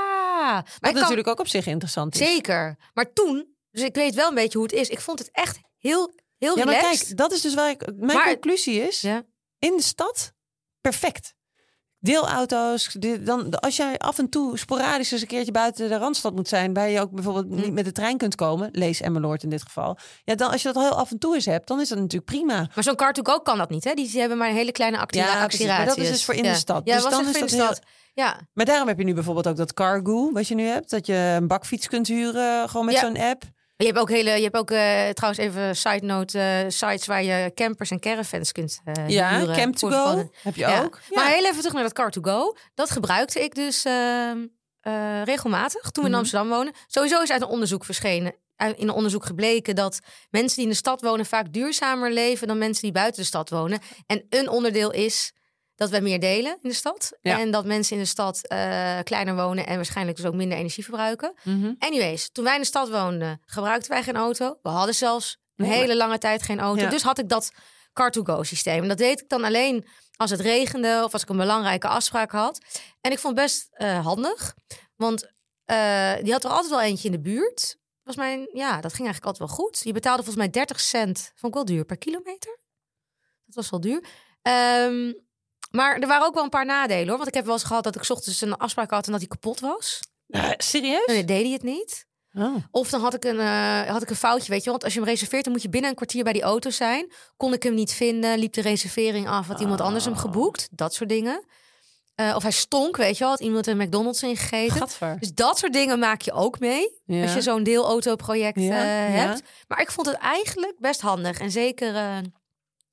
[0.52, 2.28] maar Wat ik kan- natuurlijk ook op zich interessant is.
[2.28, 2.78] Zeker.
[2.94, 4.90] Maar toen, dus ik weet wel een beetje hoe het is.
[4.90, 7.06] Ik vond het echt heel, heel Ja, maar relaxed.
[7.06, 7.86] kijk, dat is dus waar ik...
[7.96, 9.02] Mijn Maar- conclusie is...
[9.02, 9.24] Ja.
[9.60, 10.34] in de stad,
[10.82, 11.34] perfect.
[12.02, 16.36] Deelauto's, de- dan, als jij af en toe sporadisch eens een keertje buiten de Randstad
[16.36, 17.56] moet zijn, waar je ook bijvoorbeeld Hm.
[17.62, 19.98] niet met de trein kunt komen, lees Emmeloord in dit geval.
[20.24, 22.32] Ja, dan als je dat heel af en toe eens hebt, dan is dat natuurlijk
[22.32, 22.70] prima.
[22.76, 23.94] Maar zo'n Car2Go kan dat niet, hè?
[23.94, 25.36] Die hebben maar een hele kleine actie Ja.
[25.78, 26.82] Maar dat is dus voor in de stad.
[26.86, 27.80] Ja, Dus was dan is dat de stad.
[28.14, 31.06] Ja, Maar daarom heb je nu bijvoorbeeld ook dat Cargo, wat je nu hebt, dat
[31.06, 33.00] je een bakfiets kunt huren, gewoon met Ja.
[33.02, 33.44] zo'n app.
[33.80, 37.24] Je hebt ook hele, je hebt ook eh, trouwens even side note eh, sites waar
[37.24, 39.56] je campers en caravans kunt eh Ja, huren.
[39.56, 40.84] Camp to voor Go heb je Ja.
[40.84, 41.00] ook.
[41.10, 41.22] Ja.
[41.22, 42.60] Maar heel even terug naar dat Car2Go.
[42.76, 44.38] Dat gebruikte ik dus ehm,
[44.82, 46.15] eh, regelmatig toen we in Mhm.
[46.20, 46.74] Amsterdam wonen.
[46.88, 50.78] Sowieso is uit een onderzoek verschenen in een onderzoek gebleken dat mensen die in de
[50.78, 53.80] stad wonen vaak duurzamer leven dan mensen die buiten de stad wonen.
[54.08, 55.34] En een onderdeel is
[55.80, 57.12] dat we meer delen in de stad.
[57.22, 57.39] Ja.
[57.39, 60.84] En dat mensen in de stad eh, kleiner wonen en waarschijnlijk dus ook minder energie
[60.84, 61.34] verbruiken.
[61.44, 61.74] Mhm.
[61.80, 64.60] Anyways, toen wij in de stad woonden, gebruikten wij geen auto.
[64.62, 66.82] We hadden zelfs een Nee, maar- hele lange tijd geen auto.
[66.82, 66.89] Ja.
[66.89, 67.52] Dus had ik dat
[67.94, 68.82] car-to-go systeem.
[68.82, 72.32] En dat deed ik dan alleen als het regende of als ik een belangrijke afspraak
[72.32, 72.60] had.
[73.02, 74.56] En ik vond het best eh, handig.
[74.96, 75.32] Want
[75.65, 77.78] eh, die had er altijd wel eentje in de buurt.
[78.04, 79.82] Was mijn, ja, dat ging eigenlijk altijd wel goed.
[79.84, 82.58] Je betaalde volgens mij 30 cent, vond ik wel duur, per kilometer.
[83.46, 84.04] Dat was wel duur.
[84.42, 85.13] Ehm,
[85.69, 87.17] maar er waren ook wel een paar nadelen hoor.
[87.17, 89.19] Want ik heb wel eens gehad dat ik 's ochtends een afspraak had en dat
[89.19, 89.99] die kapot was.
[90.27, 91.05] Eh, serieus?
[91.05, 92.08] En dan deed hij het niet.
[92.34, 92.55] Oh.
[92.71, 94.69] Of dan had ik, een, eh, had ik een foutje, weet je.
[94.69, 97.12] Want als je hem reserveert, dan moet je binnen een kwartier bij die auto zijn.
[97.38, 100.19] Kon ik hem niet vinden, liep de reservering af, had iemand anders hem Oh.
[100.19, 100.67] geboekt.
[100.71, 101.43] Dat soort dingen.
[102.15, 104.77] Eh, of hij stonk, weet je wel, had iemand een McDonald's ingegeten.
[104.77, 105.17] Gadver.
[105.19, 106.99] Dus dat soort dingen maak je ook mee.
[107.05, 107.21] Ja.
[107.21, 109.25] Als je zo'n deelautoproject Ja, eh, ja.
[109.27, 109.41] hebt.
[109.67, 111.39] Maar ik vond het eigenlijk best handig.
[111.39, 112.21] En zeker,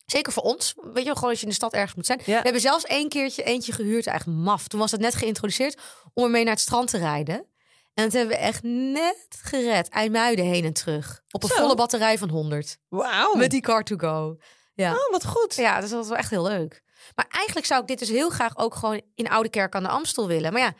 [0.06, 0.74] zeker voor ons.
[0.92, 2.18] Weet je gewoon als je in de stad ergens moet zijn.
[2.24, 2.36] Ja.
[2.36, 4.68] We hebben zelfs één keertje eentje gehuurd, echt maf.
[4.68, 5.80] Toen was het net geïntroduceerd
[6.14, 7.46] om ermee naar het strand te rijden.
[7.94, 9.88] En dat hebben we echt net gered.
[9.88, 11.22] IJmuiden heen en terug.
[11.30, 11.54] Op een Zo.
[11.54, 12.78] volle batterij van 100.
[12.88, 13.34] Wauw.
[13.34, 14.36] Met die car to go.
[14.74, 14.92] Ja.
[14.92, 15.54] Oh, wat goed.
[15.54, 16.82] ja, dus dat was wel echt heel leuk.
[17.14, 19.88] Maar eigenlijk zou ik dit dus heel graag ook gewoon in Oude Kerk aan de
[19.88, 20.52] Amstel willen.
[20.52, 20.74] Maar ja,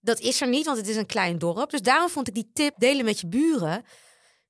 [0.00, 1.70] dat is er niet, want het is een klein dorp.
[1.70, 3.84] Dus daarom vond ik die tip delen met je buren.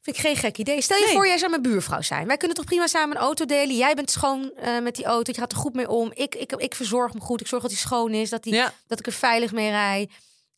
[0.02, 0.82] Vind ik geen gek idee.
[0.82, 1.14] Stel je Nee.
[1.14, 2.26] voor, jij zou mijn buurvrouw zijn.
[2.26, 3.76] Wij kunnen toch prima samen een auto delen.
[3.76, 5.32] Jij bent schoon eh, met die auto.
[5.34, 6.10] Je gaat er goed mee om.
[6.14, 7.40] Ik, ik, ik verzorg me goed.
[7.40, 8.30] Ik zorg dat hij schoon is.
[8.30, 8.72] Dat, die, Ja.
[8.86, 10.08] dat ik er veilig mee rij.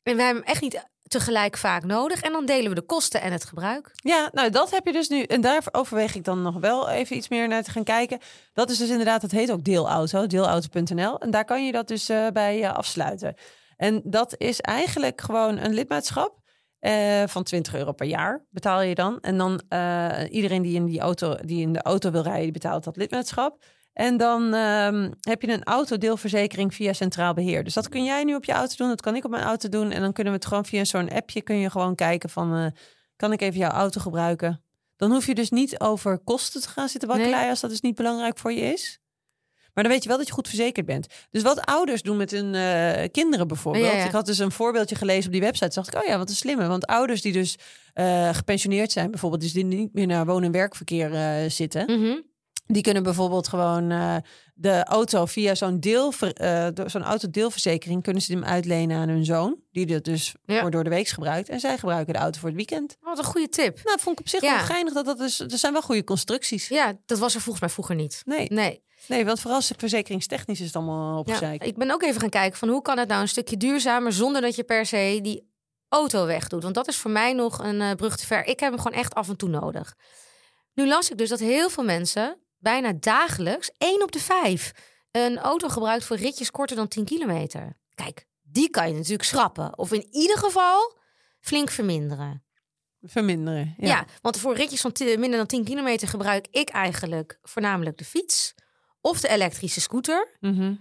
[0.03, 2.21] En wij hebben hem echt niet tegelijk vaak nodig.
[2.21, 3.91] En dan delen we de kosten en het gebruik.
[3.95, 5.23] Ja, nou dat heb je dus nu.
[5.23, 8.19] En daar overweeg ik dan nog wel even iets meer naar te gaan kijken.
[8.53, 11.19] Dat is dus inderdaad, dat heet ook deelauto, deelauto.nl.
[11.21, 13.35] En daar kan je dat dus eh, bij eh, afsluiten.
[13.77, 16.43] En dat is eigenlijk gewoon een lidmaatschap
[16.85, 19.21] eh, van 20 euro per jaar betaal je dan.
[19.21, 22.53] En dan eh, iedereen die in, die auto, die in de auto wil rijden, die
[22.53, 23.65] betaalt dat lidmaatschap.
[23.93, 27.65] En dan ehm, heb je een autodeelverzekering via Centraal Beheer.
[27.65, 29.69] Dus dat kun jij nu op je auto doen, dat kan ik op mijn auto
[29.69, 29.91] doen.
[29.91, 32.55] En dan kunnen we het gewoon via zo'n appje, kun je gewoon kijken van...
[32.57, 32.67] eh,
[33.17, 34.63] kan ik even jouw auto gebruiken?
[34.97, 37.51] Dan hoef je dus niet over kosten te gaan zitten wakkeleien Nee.
[37.51, 39.01] als dat dus niet belangrijk voor je is.
[39.75, 41.07] Maar dan weet je wel dat je goed verzekerd bent.
[41.31, 43.85] Dus wat ouders doen met hun eh, kinderen bijvoorbeeld.
[43.87, 44.05] Ja, ja.
[44.05, 45.75] Ik had dus een voorbeeldje gelezen op die website.
[45.75, 46.67] Dacht ik, oh ja, wat een slimme.
[46.67, 47.57] Want ouders die dus
[47.95, 49.43] eh, gepensioneerd zijn bijvoorbeeld.
[49.43, 52.01] Dus die niet meer naar woon- en werkverkeer eh, zitten.
[52.01, 52.17] Mhm.
[52.67, 53.89] Die kunnen bijvoorbeeld gewoon
[54.55, 56.13] de auto via zo'n deel,
[56.87, 59.57] zo'n autodeelverzekering kunnen ze hem uitlenen aan hun zoon.
[59.73, 60.61] Die dat dus Ja.
[60.61, 61.49] voor door de week gebruikt.
[61.49, 62.97] En zij gebruiken de auto voor het weekend.
[63.01, 63.81] Wat een goede tip.
[63.85, 64.57] Nou, vond ik op zich Ja.
[64.57, 64.93] wel geinig.
[64.93, 66.69] Dat dat is, er zijn wel goede constructies.
[66.69, 68.23] Ja, dat was er volgens mij vroeger niet.
[68.25, 68.83] Nee, Nee.
[69.09, 72.59] Nee, want vooral verzekeringstechnisch is het allemaal op Ja, ik ben ook even gaan kijken
[72.59, 75.53] van hoe kan het nou een stukje duurzamer zonder dat je per se die
[75.89, 76.63] auto wegdoet.
[76.63, 78.45] Want dat is voor mij nog een eh, brug te ver.
[78.45, 79.95] Ik heb hem gewoon echt af en toe nodig.
[80.75, 84.73] Nu las ik dus dat heel veel mensen bijna dagelijks, één op de vijf,
[85.11, 87.79] een auto gebruikt voor ritjes korter dan 10 kilometer.
[87.95, 89.79] Kijk, die kan je natuurlijk schrappen.
[89.79, 90.99] Of in ieder geval
[91.41, 92.45] flink verminderen.
[93.01, 93.75] Verminderen.
[93.77, 94.05] Ja, Ja.
[94.21, 98.55] want voor ritjes van minder dan 10 kilometer gebruik ik eigenlijk voornamelijk de fiets
[99.05, 100.37] of de elektrische scooter.
[100.41, 100.75] Mhm.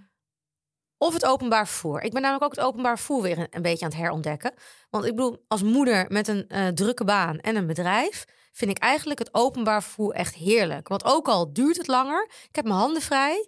[0.98, 2.02] Of het openbaar vervoer.
[2.02, 4.54] Ik ben namelijk ook het openbaar vervoer weer een, een beetje aan het herontdekken.
[4.90, 8.26] Want ik bedoel, als moeder met een eh, drukke baan en een bedrijf...
[8.52, 10.88] vind ik eigenlijk het openbaar vervoer echt heerlijk.
[10.88, 13.48] Want ook al duurt het langer, ik heb mijn handen vrij.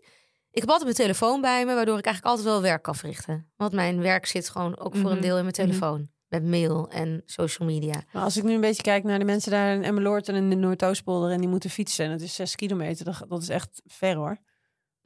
[0.52, 3.52] Ik heb altijd mijn telefoon bij me, waardoor ik eigenlijk altijd wel werk kan verrichten.
[3.56, 5.66] Want mijn werk zit gewoon ook voor een Mhm, deel in mijn mhm.
[5.66, 6.10] telefoon.
[6.28, 8.04] Met mail en social media.
[8.12, 10.50] Maar als ik nu een beetje kijk naar de mensen daar in Emmeloord en in
[10.50, 11.32] de Noordoostpolder...
[11.32, 14.38] en die moeten fietsen en het is zes kilometer, dat, dat is echt ver hoor.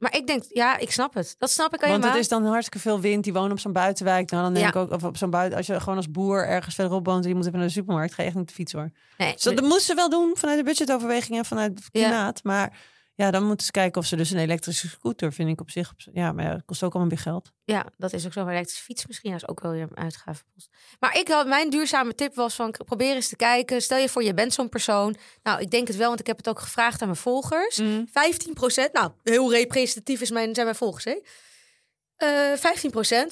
[0.00, 1.34] Maar ik denk, ja, ik snap het.
[1.38, 2.00] Dat snap ik helemaal.
[2.00, 3.24] Want het is dan hartstikke veel wind.
[3.24, 4.30] Die wonen op zo'n buitenwijk.
[4.30, 4.80] Nou, dan denk Ja.
[4.80, 5.56] ik ook of op zo'n buiten.
[5.58, 8.14] Als je gewoon als boer ergens verderop woont en je moet even naar de supermarkt,
[8.14, 8.90] ga je echt niet de fiets hoor.
[9.18, 12.00] Nee, Dus dat, dat moeten ze wel doen vanuit de budgetoverweging en vanuit het Ja.
[12.08, 12.44] klimaat.
[12.44, 12.72] Maar
[13.20, 15.94] ja, dan moeten ze kijken of ze dus een elektrische scooter vind ik op zich.
[16.12, 17.52] Ja, maar ja, dat kost ook allemaal weer geld.
[17.64, 18.44] Ja, dat is ook zo.
[18.44, 20.68] Maar elektrische fiets misschien is ook wel weer een uitgavenpost.
[21.00, 23.82] Maar ik had, mijn duurzame tip was van probeer eens te kijken.
[23.82, 25.16] Stel je voor, je bent zo'n persoon.
[25.42, 27.80] Nou, ik denk het wel, want ik heb het ook gevraagd aan mijn volgers.
[27.80, 31.20] 15% nou, heel representatief is mijn, zijn mijn volgers, hè?
[32.16, 32.58] Eh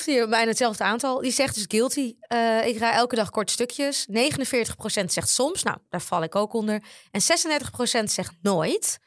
[0.01, 2.15] 15% die bijna hetzelfde aantal, die zegt dus guilty.
[2.21, 4.07] Eh, ik rij elke dag kort stukjes.
[4.07, 6.83] 49% zegt soms, nou, daar val ik ook onder.
[7.11, 8.99] En 36% zegt nooit.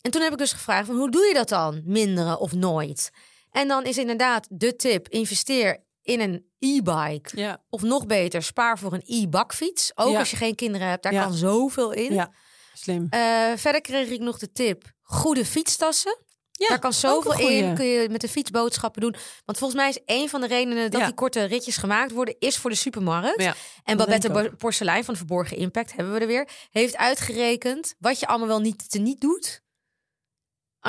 [0.00, 1.82] En toen heb ik dus gevraagd, van, hoe doe je dat dan?
[1.84, 3.10] Minderen of nooit?
[3.50, 7.40] En dan is inderdaad de tip, investeer in een e-bike.
[7.40, 7.62] Ja.
[7.70, 9.92] Of nog beter, spaar voor een e-bakfiets.
[9.94, 10.18] Ook Ja.
[10.18, 11.22] als je geen kinderen hebt, daar Ja.
[11.22, 12.14] kan zoveel in.
[12.14, 12.32] ja,
[12.74, 13.06] slim.
[13.10, 13.20] Eh,
[13.56, 16.18] verder kreeg ik nog de tip, goede fietstassen.
[16.50, 17.74] Ja, Daar kan zoveel in.
[17.74, 19.14] Kun je met de fiets boodschappen doen.
[19.44, 21.06] Want volgens mij is een van de redenen dat Ja.
[21.06, 23.42] die korte ritjes gemaakt worden, is voor de supermarkt.
[23.42, 28.20] Ja, en Babette Porselein van de Verborgen Impact, hebben we er weer, heeft uitgerekend wat
[28.20, 29.62] je allemaal wel niet te niet doet.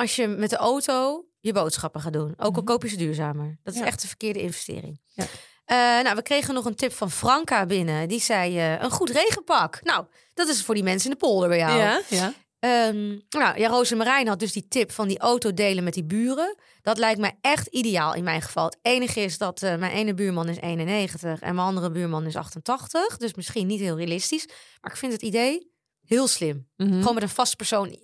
[0.00, 2.30] Als je met de auto je boodschappen gaat doen.
[2.36, 2.64] Ook al Mhm.
[2.64, 3.58] koop je ze duurzamer.
[3.62, 3.86] Dat is Ja.
[3.86, 5.00] echt een verkeerde investering.
[5.14, 5.24] Ja.
[5.64, 8.08] Eh, nou, we kregen nog een tip van Franka binnen.
[8.08, 9.80] Die zei, eh, een goed regenpak.
[9.82, 11.78] Nou, dat is voor die mensen in de polder bij jou.
[11.78, 12.32] ja, ja.
[12.58, 15.94] Ehm, nou, ja, Roos en Marijn had dus die tip van die auto delen met
[15.94, 16.54] die buren.
[16.82, 18.64] Dat lijkt mij echt ideaal in mijn geval.
[18.64, 22.36] Het enige is dat eh, mijn ene buurman is 91 en mijn andere buurman is
[22.36, 23.16] 88.
[23.16, 24.46] Dus misschien niet heel realistisch.
[24.80, 25.70] Maar ik vind het idee
[26.06, 26.68] heel slim.
[26.76, 26.98] Mhm.
[26.98, 27.98] Gewoon met een vast persoon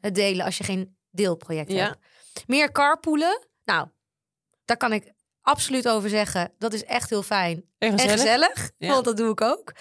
[0.00, 1.84] het delen als je geen deelproject Ja.
[1.86, 1.98] hebt.
[2.46, 3.46] Meer carpoolen.
[3.64, 3.88] Nou,
[4.64, 6.52] daar kan ik absoluut over zeggen.
[6.58, 7.64] Dat is echt heel fijn.
[7.78, 8.70] En En gezellig.
[8.78, 8.88] Ja.
[8.92, 9.72] want dat doe ik ook.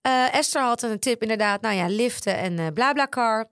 [0.00, 3.50] Eh, Esther had een tip inderdaad, nou ja, liften en eh BlaBlaCar.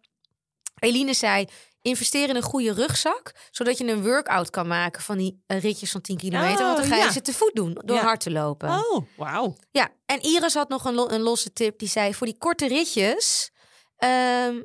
[0.79, 1.47] Eline zei,
[1.83, 5.91] investeer in een goede rugzak, zodat je een workout kan maken van die eh, ritjes
[5.91, 6.65] van 10 kilometer.
[6.65, 7.13] want dan ga je Oh, ja.
[7.13, 8.03] ze te voet doen, door Ja.
[8.03, 8.69] hard te lopen.
[8.69, 9.57] Oh, wauw.
[9.71, 11.79] Ja, en Iris had nog een, lo- een losse tip.
[11.79, 13.51] Die zei, voor die korte ritjes,
[13.97, 14.63] ehm,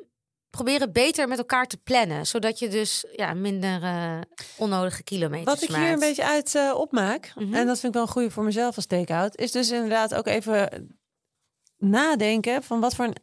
[0.56, 2.26] probeer het beter met elkaar te plannen.
[2.26, 4.18] Zodat je dus ja, minder eh,
[4.56, 5.82] onnodige kilometers Wat ik maakt.
[5.82, 7.54] hier een beetje uit eh, opmaak, Mhm.
[7.54, 10.26] en dat vind ik wel een goede voor mezelf als take-out, is dus inderdaad ook
[10.26, 10.88] even
[11.76, 13.16] nadenken van wat voor een,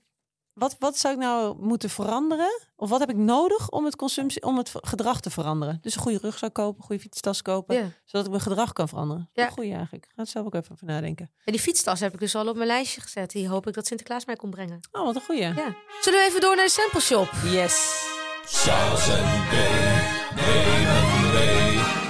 [0.53, 2.61] wat, wat zou ik nou moeten veranderen?
[2.75, 5.77] Of wat heb ik nodig om het consumptie, om het gedrag te veranderen?
[5.81, 7.87] Dus een goede rugzak kopen, een goede fietstas kopen, Ja.
[8.05, 9.29] zodat ik mijn gedrag kan veranderen.
[9.33, 9.49] Ja.
[9.49, 10.05] Goeie eigenlijk.
[10.05, 11.31] Ik ga het zelf ook even over nadenken.
[11.45, 13.31] Ja, die fietstas heb ik dus al op mijn lijstje gezet.
[13.31, 14.79] Die hoop ik dat Sinterklaas mij komt brengen.
[14.91, 15.41] Oh, wat een goeie.
[15.41, 15.75] Ja.
[16.01, 17.29] Zullen we even door naar de sample shop?
[17.51, 18.01] Yes.
[18.45, 19.51] Charles en B
[20.35, 22.02] nemen mee.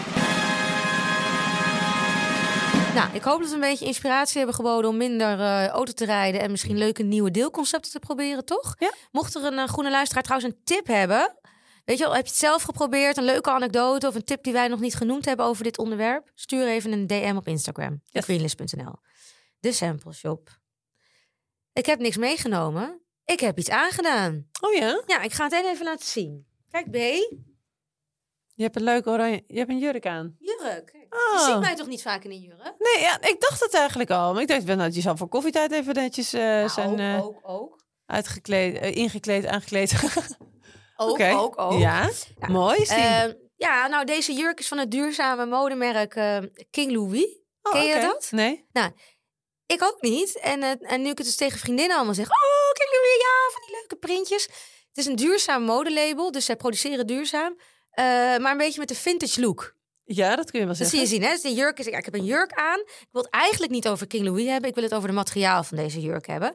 [2.93, 6.05] Nou, ik hoop dat we een beetje inspiratie hebben geboden om minder eh, auto te
[6.05, 8.75] rijden en misschien leuke nieuwe deelconcepten te proberen, toch?
[8.79, 8.93] Ja.
[9.11, 11.37] Mocht er een eh, groene luisteraar trouwens een tip hebben,
[11.85, 14.53] weet je wel, heb je het zelf geprobeerd, een leuke anekdote of een tip die
[14.53, 16.31] wij nog niet genoemd hebben over dit onderwerp?
[16.35, 18.23] Stuur even een DM op Instagram, Yes.
[18.23, 18.95] greenlist.nl.
[19.59, 20.49] De sample shop.
[21.73, 23.01] Ik heb niks meegenomen.
[23.25, 24.47] Ik heb iets aangedaan.
[24.61, 25.01] Oh ja?
[25.05, 26.47] Ja, ik ga het even laten zien.
[26.69, 26.95] Kijk, B.
[28.55, 30.35] Je hebt een leuke oranje, je hebt een jurk aan.
[30.39, 30.91] Jurk.
[30.93, 31.45] Je Oh.
[31.45, 32.73] ziet mij toch niet vaak in een jurk?
[32.77, 34.33] Nee, ja, ik dacht het eigenlijk al.
[34.33, 37.39] Maar ik dacht, wel, nou, je zal voor koffietijd even netjes Nou, zijn eh, ook,
[37.43, 37.83] ook.
[38.05, 39.93] uitgekleed, eh, ingekleed, aangekleed.
[40.95, 41.79] Ook, ook, ook.
[41.79, 42.47] Ja, Ja.
[42.47, 42.83] mooi.
[42.83, 46.37] Ehm, ja, nou, deze jurk is van het duurzame modemerk eh,
[46.69, 47.37] King Louis.
[47.61, 48.27] Oh, ken je dat?
[48.31, 48.65] Nee.
[49.65, 50.39] Ik ook niet.
[50.39, 52.25] En, en nu ik het dus tegen vriendinnen allemaal zeg...
[52.25, 54.43] Oh, King Louis, ja, van die leuke printjes.
[54.87, 57.57] Het is een duurzaam modelabel, dus zij produceren duurzaam.
[57.93, 58.03] Eh,
[58.37, 59.75] maar een beetje met de vintage look.
[60.05, 61.07] Ja, dat kun je wel Dat zeggen.
[61.07, 61.37] zie je zien, hè?
[61.41, 61.87] Dus jurk is...
[61.87, 62.79] ik heb een jurk aan.
[62.79, 64.69] Ik wil het eigenlijk niet over King Louis hebben.
[64.69, 66.53] Ik wil het over de materiaal van deze jurk hebben.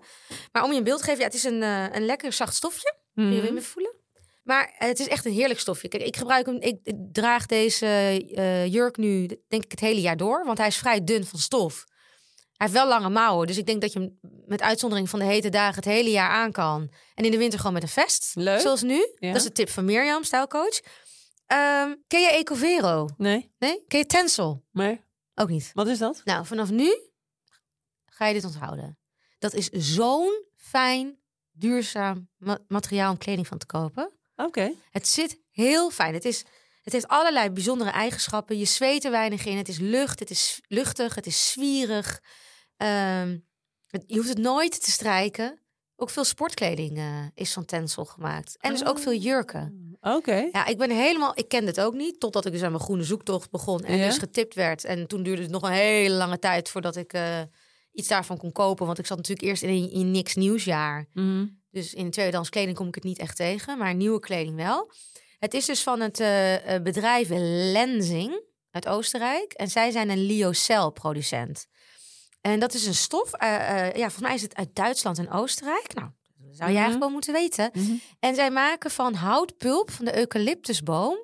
[0.52, 1.18] Maar om je een beeld te geven...
[1.18, 2.96] Ja, het is een, eh, een lekker zacht stofje.
[3.14, 3.46] Kun je Mhm.
[3.46, 3.94] hem even voelen?
[4.42, 5.88] Maar het is echt een heerlijk stofje.
[5.88, 6.56] Kijk, ik gebruik hem.
[6.60, 6.78] Ik
[7.12, 7.86] draag deze
[8.34, 10.44] eh, jurk nu, denk ik, het hele jaar door.
[10.44, 11.84] Want hij is vrij dun van stof.
[12.56, 13.46] Hij heeft wel lange mouwen.
[13.46, 16.30] Dus ik denk dat je hem met uitzondering van de hete dagen het hele jaar
[16.30, 16.90] aan kan.
[17.14, 18.30] En in de winter gewoon met een vest.
[18.34, 18.60] Leuk.
[18.60, 19.06] Zoals nu.
[19.18, 19.28] Ja.
[19.28, 20.80] Dat is de tip van Mirjam, stijlcoach.
[21.48, 23.08] Ehm, ken je Ecovero?
[23.16, 23.84] Nee, Nee?
[23.88, 24.64] Ken je Tencel?
[24.70, 25.70] maar Ook niet.
[25.74, 26.20] wat is dat?
[26.24, 26.98] Nou, vanaf nu
[28.06, 28.98] ga je dit onthouden.
[29.38, 31.18] Dat is zo'n fijn,
[31.50, 34.12] duurzaam ma- materiaal om kleding van te kopen.
[34.36, 34.72] Oké.
[34.90, 36.14] Het zit heel fijn.
[36.14, 36.44] Het, is,
[36.82, 38.58] het heeft allerlei bijzondere eigenschappen.
[38.58, 39.56] Je zweet er weinig in.
[39.56, 42.22] Het is lucht, het is luchtig, het is zwierig.
[42.76, 43.38] Ehm,
[44.06, 45.60] je hoeft het nooit te strijken.
[46.00, 48.56] Ook veel sportkleding eh, is van Tencel gemaakt.
[48.60, 49.96] En dus ook veel jurken.
[50.00, 50.48] Oké.
[50.52, 51.32] Ja, ik ben helemaal...
[51.34, 52.20] Ik kende het ook niet.
[52.20, 53.84] Totdat ik dus aan mijn groene zoektocht begon.
[53.84, 54.06] En Ja?
[54.06, 54.84] dus getipt werd.
[54.84, 57.40] En toen duurde het nog een hele lange tijd voordat ik eh,
[57.92, 58.86] iets daarvan kon kopen.
[58.86, 61.06] Want ik zat natuurlijk eerst in een in niks nieuwsjaar.
[61.12, 61.46] Mhm.
[61.70, 64.92] Dus in tweedehands kleding kom ik het niet echt tegen, maar nieuwe kleding wel.
[65.38, 67.28] Het is dus van het eh, bedrijf
[67.72, 69.52] Lenzing uit Oostenrijk.
[69.52, 71.66] En zij zijn een Lyocell-producent.
[72.40, 73.54] En dat is een stof, eh,
[73.86, 75.94] eh, ja, volgens mij is het uit Duitsland en Oostenrijk.
[75.94, 76.74] Nou, dat zou je Mhm.
[76.76, 77.70] eigenlijk wel moeten weten.
[77.72, 77.92] Mhm.
[78.20, 81.16] En zij maken van houtpulp van de eucalyptusboom,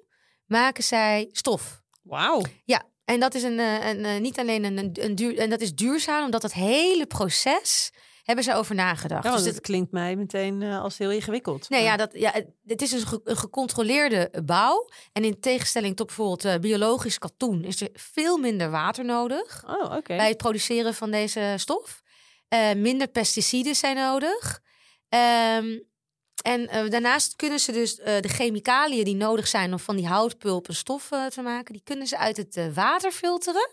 [0.47, 1.83] maken zij stof.
[2.03, 2.43] Wauw.
[2.65, 5.51] Ja, en dat is een, eh, een, eh, niet alleen een, een, een duur, en
[5.51, 7.91] dat is duurzaam, omdat het hele proces
[8.25, 9.25] hebben ze over nagedacht.
[9.25, 11.69] Ja, dus het klinkt mij meteen eh, als heel ingewikkeld.
[11.69, 12.33] Nee, ja, dat, ja,
[12.67, 14.89] het- is een, ge- een gecontroleerde bouw.
[15.13, 17.65] En in tegenstelling tot bijvoorbeeld eh, biologisch katoen...
[17.65, 20.17] is er veel minder water nodig Oh, oké.
[20.17, 22.03] bij het produceren van deze stof.
[22.49, 24.61] Eh, minder pesticiden zijn nodig.
[25.09, 25.79] Ehm,
[26.43, 29.73] en daarnaast kunnen ze dus de chemicaliën die nodig zijn...
[29.73, 31.73] om van die houtpulp een stof te maken...
[31.73, 33.71] die kunnen ze uit het water filteren.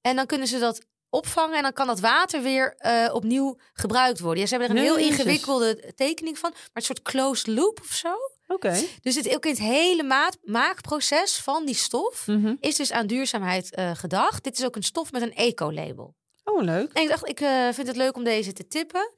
[0.00, 4.20] En dan kunnen ze dat opvangen en dan kan dat water weer eh, opnieuw gebruikt
[4.20, 4.40] worden.
[4.40, 7.92] Ja, ze hebben er een heel ingewikkelde tekening van, maar een soort closed loop of
[7.92, 8.14] zo.
[8.46, 8.80] Oké.
[9.00, 12.54] Dus het, ook in het hele maat, maakproces van die stof Mhm.
[12.60, 14.44] is dus aan duurzaamheid eh, gedacht.
[14.44, 16.14] Dit is ook een stof met een eco-label.
[16.44, 16.92] Oh, leuk.
[16.92, 19.12] En ik dacht, ik eh, vind het leuk om deze te tippen.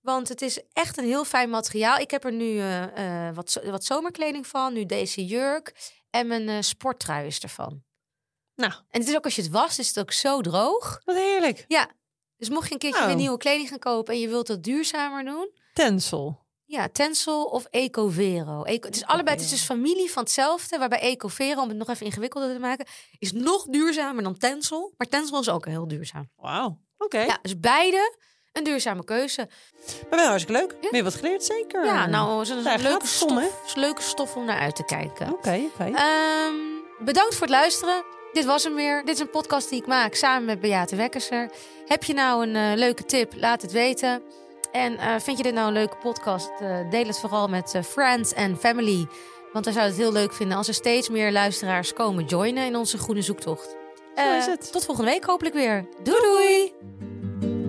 [0.00, 1.98] Want het is echt een heel fijn materiaal.
[1.98, 2.62] Ik heb er nu
[3.34, 4.72] wat, wat zomerkleding van.
[4.72, 5.74] Nu deze jurk.
[6.10, 7.82] En mijn sporttrui is ervan.
[8.60, 11.00] Nou, En het is ook als je het wast, is het ook zo droog.
[11.04, 11.64] wat heerlijk.
[12.36, 13.06] Dus mocht je een keertje Oh.
[13.06, 14.14] weer nieuwe kleding gaan kopen...
[14.14, 15.50] en je wilt het duurzamer doen...
[15.74, 16.38] Tensel.
[16.64, 18.62] Ja, Tencel of Ecovero.
[18.62, 20.78] Eco, het is allebei, het is dus familie van hetzelfde.
[20.78, 22.86] Waarbij Ecovero, om het nog even ingewikkelder te maken...
[23.18, 24.94] is nog duurzamer dan Tencel.
[24.96, 26.30] Maar Tencel is ook heel duurzaam.
[26.36, 26.80] Wauw.
[26.98, 27.20] Oké.
[27.20, 28.16] Ja, dus beide
[28.52, 29.48] een duurzame keuze.
[30.10, 30.90] Maar wel hartstikke leuk.
[30.90, 31.84] Weer wat geleerd, zeker.
[31.84, 33.44] Ja, nou, leuke, gaat het om, hè?
[33.46, 35.32] stof, is leuke stof om naar uit te kijken.
[35.32, 35.84] Oké, oké.
[35.84, 36.54] Ehm,
[37.04, 38.04] bedankt voor het luisteren.
[38.32, 39.04] Dit was hem weer.
[39.04, 41.50] Dit is een podcast die ik maak samen met Beate Wekkerser.
[41.86, 43.32] Heb je nou een eh, leuke tip?
[43.36, 44.22] Laat het weten.
[44.72, 46.50] En eh, vind je dit nou een leuke podcast?
[46.60, 49.06] Eh, deel het vooral met friends en family.
[49.52, 52.76] Want wij zouden het heel leuk vinden als er steeds meer luisteraars komen joinen in
[52.76, 53.76] onze groene zoektocht.
[54.16, 54.72] Zo is het.
[54.72, 55.86] Tot volgende week hopelijk weer.
[56.02, 57.59] Doei doei!